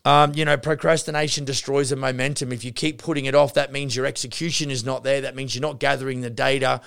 um, 0.05 0.35
you 0.35 0.45
know, 0.45 0.57
procrastination 0.57 1.45
destroys 1.45 1.91
the 1.91 1.97
momentum. 1.97 2.53
If 2.53 2.65
you 2.65 2.73
keep 2.73 2.99
putting 2.99 3.27
it 3.27 3.35
off, 3.35 3.55
that 3.55 3.73
means 3.73 3.97
your 3.97 4.07
execution 4.07 4.71
is 4.71 4.85
not 4.85 5.03
there. 5.03 5.21
That 5.21 5.35
means 5.35 5.55
you're 5.55 5.63
not 5.63 5.81
gathering 5.81 6.21
the 6.21 6.31
data, 6.31 6.81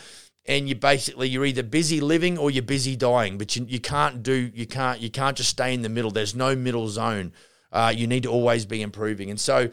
and 0.45 0.67
you 0.67 0.75
basically 0.75 1.29
you're 1.29 1.45
either 1.45 1.63
busy 1.63 2.01
living 2.01 2.37
or 2.37 2.49
you're 2.49 2.63
busy 2.63 2.95
dying. 2.95 3.37
But 3.37 3.55
you, 3.55 3.65
you 3.67 3.79
can't 3.79 4.23
do 4.23 4.51
you 4.53 4.65
can't 4.65 4.99
you 4.99 5.09
can't 5.09 5.37
just 5.37 5.49
stay 5.49 5.73
in 5.73 5.81
the 5.81 5.89
middle. 5.89 6.11
There's 6.11 6.35
no 6.35 6.55
middle 6.55 6.87
zone. 6.87 7.33
Uh, 7.71 7.93
you 7.95 8.07
need 8.07 8.23
to 8.23 8.29
always 8.29 8.65
be 8.65 8.81
improving. 8.81 9.29
And 9.29 9.39
so, 9.39 9.69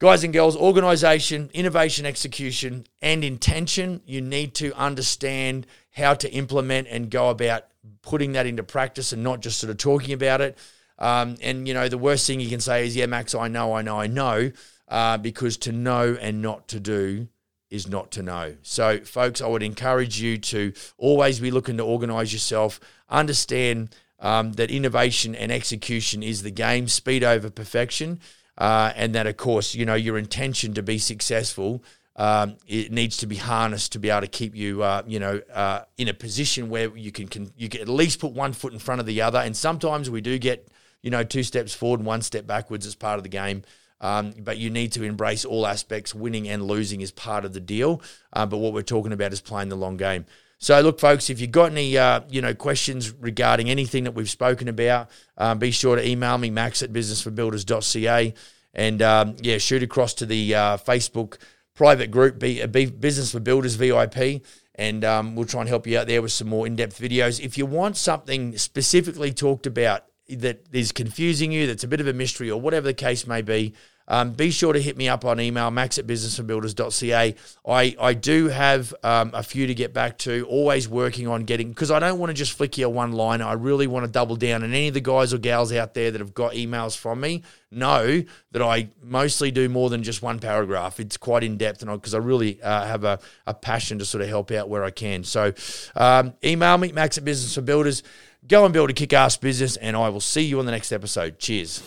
Guys 0.00 0.22
and 0.22 0.32
girls, 0.32 0.56
organization, 0.56 1.50
innovation, 1.52 2.06
execution, 2.06 2.86
and 3.02 3.24
intention. 3.24 4.00
You 4.06 4.20
need 4.20 4.54
to 4.54 4.72
understand 4.74 5.66
how 5.90 6.14
to 6.14 6.30
implement 6.30 6.86
and 6.86 7.10
go 7.10 7.30
about 7.30 7.64
putting 8.02 8.30
that 8.32 8.46
into 8.46 8.62
practice 8.62 9.12
and 9.12 9.24
not 9.24 9.40
just 9.40 9.58
sort 9.58 9.70
of 9.72 9.76
talking 9.76 10.14
about 10.14 10.40
it. 10.40 10.56
Um, 10.98 11.36
and, 11.42 11.68
you 11.68 11.74
know, 11.74 11.88
the 11.88 11.98
worst 11.98 12.26
thing 12.26 12.40
you 12.40 12.48
can 12.48 12.60
say 12.60 12.86
is, 12.86 12.96
yeah, 12.96 13.06
Max, 13.06 13.34
I 13.34 13.48
know, 13.48 13.72
I 13.72 13.82
know, 13.82 14.00
I 14.00 14.06
know, 14.06 14.52
uh, 14.88 15.18
because 15.18 15.56
to 15.58 15.72
know 15.72 16.16
and 16.20 16.42
not 16.42 16.68
to 16.68 16.80
do 16.80 17.28
is 17.70 17.86
not 17.86 18.10
to 18.12 18.22
know. 18.22 18.56
So, 18.62 19.00
folks, 19.00 19.40
I 19.40 19.46
would 19.46 19.62
encourage 19.62 20.20
you 20.20 20.38
to 20.38 20.72
always 20.96 21.38
be 21.38 21.50
looking 21.50 21.76
to 21.76 21.84
organize 21.84 22.32
yourself, 22.32 22.80
understand 23.08 23.94
um, 24.20 24.54
that 24.54 24.70
innovation 24.70 25.34
and 25.34 25.52
execution 25.52 26.22
is 26.22 26.42
the 26.42 26.50
game, 26.50 26.88
speed 26.88 27.22
over 27.22 27.50
perfection. 27.50 28.20
Uh, 28.56 28.92
and 28.96 29.14
that, 29.14 29.26
of 29.26 29.36
course, 29.36 29.74
you 29.74 29.86
know, 29.86 29.94
your 29.94 30.18
intention 30.18 30.74
to 30.74 30.82
be 30.82 30.98
successful, 30.98 31.84
um, 32.16 32.56
it 32.66 32.90
needs 32.90 33.16
to 33.18 33.26
be 33.26 33.36
harnessed 33.36 33.92
to 33.92 34.00
be 34.00 34.10
able 34.10 34.22
to 34.22 34.26
keep 34.26 34.56
you, 34.56 34.82
uh, 34.82 35.02
you 35.06 35.20
know, 35.20 35.40
uh, 35.54 35.82
in 35.96 36.08
a 36.08 36.14
position 36.14 36.68
where 36.68 36.96
you 36.96 37.12
can, 37.12 37.28
can 37.28 37.52
you 37.56 37.68
can 37.68 37.80
at 37.80 37.88
least 37.88 38.18
put 38.18 38.32
one 38.32 38.52
foot 38.52 38.72
in 38.72 38.80
front 38.80 39.00
of 39.00 39.06
the 39.06 39.22
other. 39.22 39.38
And 39.38 39.56
sometimes 39.56 40.10
we 40.10 40.20
do 40.20 40.38
get, 40.38 40.66
you 41.02 41.10
know, 41.10 41.22
two 41.22 41.42
steps 41.42 41.74
forward 41.74 42.00
and 42.00 42.06
one 42.06 42.22
step 42.22 42.46
backwards 42.46 42.86
as 42.86 42.94
part 42.94 43.18
of 43.18 43.22
the 43.22 43.28
game. 43.28 43.62
Um, 44.00 44.32
but 44.38 44.58
you 44.58 44.70
need 44.70 44.92
to 44.92 45.02
embrace 45.02 45.44
all 45.44 45.66
aspects. 45.66 46.14
Winning 46.14 46.48
and 46.48 46.62
losing 46.64 47.00
is 47.00 47.10
part 47.10 47.44
of 47.44 47.52
the 47.52 47.60
deal. 47.60 48.00
Uh, 48.32 48.46
but 48.46 48.58
what 48.58 48.72
we're 48.72 48.82
talking 48.82 49.12
about 49.12 49.32
is 49.32 49.40
playing 49.40 49.68
the 49.68 49.76
long 49.76 49.96
game. 49.96 50.24
So, 50.60 50.80
look, 50.80 50.98
folks, 50.98 51.30
if 51.30 51.40
you've 51.40 51.52
got 51.52 51.70
any, 51.70 51.96
uh, 51.96 52.22
you 52.28 52.42
know, 52.42 52.52
questions 52.52 53.12
regarding 53.12 53.70
anything 53.70 54.04
that 54.04 54.12
we've 54.12 54.28
spoken 54.28 54.66
about, 54.66 55.08
um, 55.36 55.58
be 55.58 55.70
sure 55.70 55.94
to 55.94 56.06
email 56.06 56.36
me, 56.36 56.50
max 56.50 56.82
at 56.82 56.92
businessforbuilders.ca. 56.92 58.34
And, 58.74 59.02
um, 59.02 59.36
yeah, 59.40 59.58
shoot 59.58 59.84
across 59.84 60.14
to 60.14 60.26
the 60.26 60.54
uh, 60.54 60.76
Facebook 60.78 61.38
private 61.74 62.10
group, 62.10 62.40
be, 62.40 62.64
be 62.66 62.86
Business 62.86 63.30
for 63.32 63.40
Builders 63.40 63.76
VIP. 63.76 64.42
And 64.74 65.04
um, 65.04 65.36
we'll 65.36 65.46
try 65.46 65.60
and 65.60 65.68
help 65.68 65.86
you 65.86 65.98
out 65.98 66.08
there 66.08 66.22
with 66.22 66.32
some 66.32 66.48
more 66.48 66.66
in 66.66 66.74
depth 66.74 67.00
videos. 67.00 67.40
If 67.40 67.56
you 67.56 67.66
want 67.66 67.96
something 67.96 68.56
specifically 68.58 69.32
talked 69.32 69.66
about 69.66 70.04
that 70.28 70.66
is 70.72 70.92
confusing 70.92 71.52
you, 71.52 71.66
that's 71.66 71.84
a 71.84 71.88
bit 71.88 72.00
of 72.00 72.06
a 72.06 72.12
mystery, 72.12 72.50
or 72.50 72.60
whatever 72.60 72.86
the 72.86 72.94
case 72.94 73.26
may 73.26 73.42
be, 73.42 73.74
um, 74.08 74.32
be 74.32 74.50
sure 74.50 74.72
to 74.72 74.80
hit 74.80 74.96
me 74.96 75.08
up 75.08 75.24
on 75.24 75.38
email, 75.38 75.70
max 75.70 75.98
at 75.98 76.06
businessforbuilders.ca. 76.06 77.34
I, 77.68 77.96
I 78.00 78.14
do 78.14 78.48
have 78.48 78.94
um, 79.04 79.30
a 79.34 79.42
few 79.42 79.66
to 79.66 79.74
get 79.74 79.92
back 79.92 80.16
to, 80.18 80.46
always 80.48 80.88
working 80.88 81.28
on 81.28 81.44
getting, 81.44 81.68
because 81.68 81.90
I 81.90 81.98
don't 81.98 82.18
want 82.18 82.30
to 82.30 82.34
just 82.34 82.52
flick 82.52 82.78
you 82.78 82.86
a 82.86 82.88
one 82.88 83.12
line. 83.12 83.42
I 83.42 83.52
really 83.52 83.86
want 83.86 84.06
to 84.06 84.10
double 84.10 84.36
down. 84.36 84.62
And 84.62 84.72
any 84.72 84.88
of 84.88 84.94
the 84.94 85.00
guys 85.00 85.34
or 85.34 85.38
gals 85.38 85.72
out 85.74 85.92
there 85.92 86.10
that 86.10 86.20
have 86.20 86.32
got 86.32 86.52
emails 86.52 86.96
from 86.96 87.20
me 87.20 87.42
know 87.70 88.24
that 88.52 88.62
I 88.62 88.88
mostly 89.02 89.50
do 89.50 89.68
more 89.68 89.90
than 89.90 90.02
just 90.02 90.22
one 90.22 90.38
paragraph. 90.38 90.98
It's 91.00 91.18
quite 91.18 91.44
in 91.44 91.58
depth, 91.58 91.82
and 91.82 91.92
because 91.92 92.14
I, 92.14 92.18
I, 92.18 92.20
really 92.22 92.62
uh, 92.62 92.86
have 92.86 93.04
a, 93.04 93.18
a 93.46 93.52
passion 93.52 93.98
to 93.98 94.06
sort 94.06 94.22
of 94.22 94.28
help 94.28 94.50
out 94.52 94.70
where 94.70 94.84
I 94.84 94.90
can. 94.90 95.22
So 95.22 95.52
um, 95.94 96.32
email 96.42 96.78
me, 96.78 96.92
max 96.92 97.18
at 97.18 97.26
business 97.26 97.54
for 97.54 97.60
builders. 97.60 98.02
Go 98.48 98.64
and 98.64 98.72
build 98.72 98.88
a 98.88 98.94
kick 98.94 99.12
ass 99.12 99.36
business, 99.36 99.76
and 99.76 99.94
I 99.94 100.08
will 100.08 100.20
see 100.20 100.42
you 100.42 100.58
on 100.58 100.64
the 100.64 100.72
next 100.72 100.90
episode. 100.90 101.38
Cheers. 101.38 101.82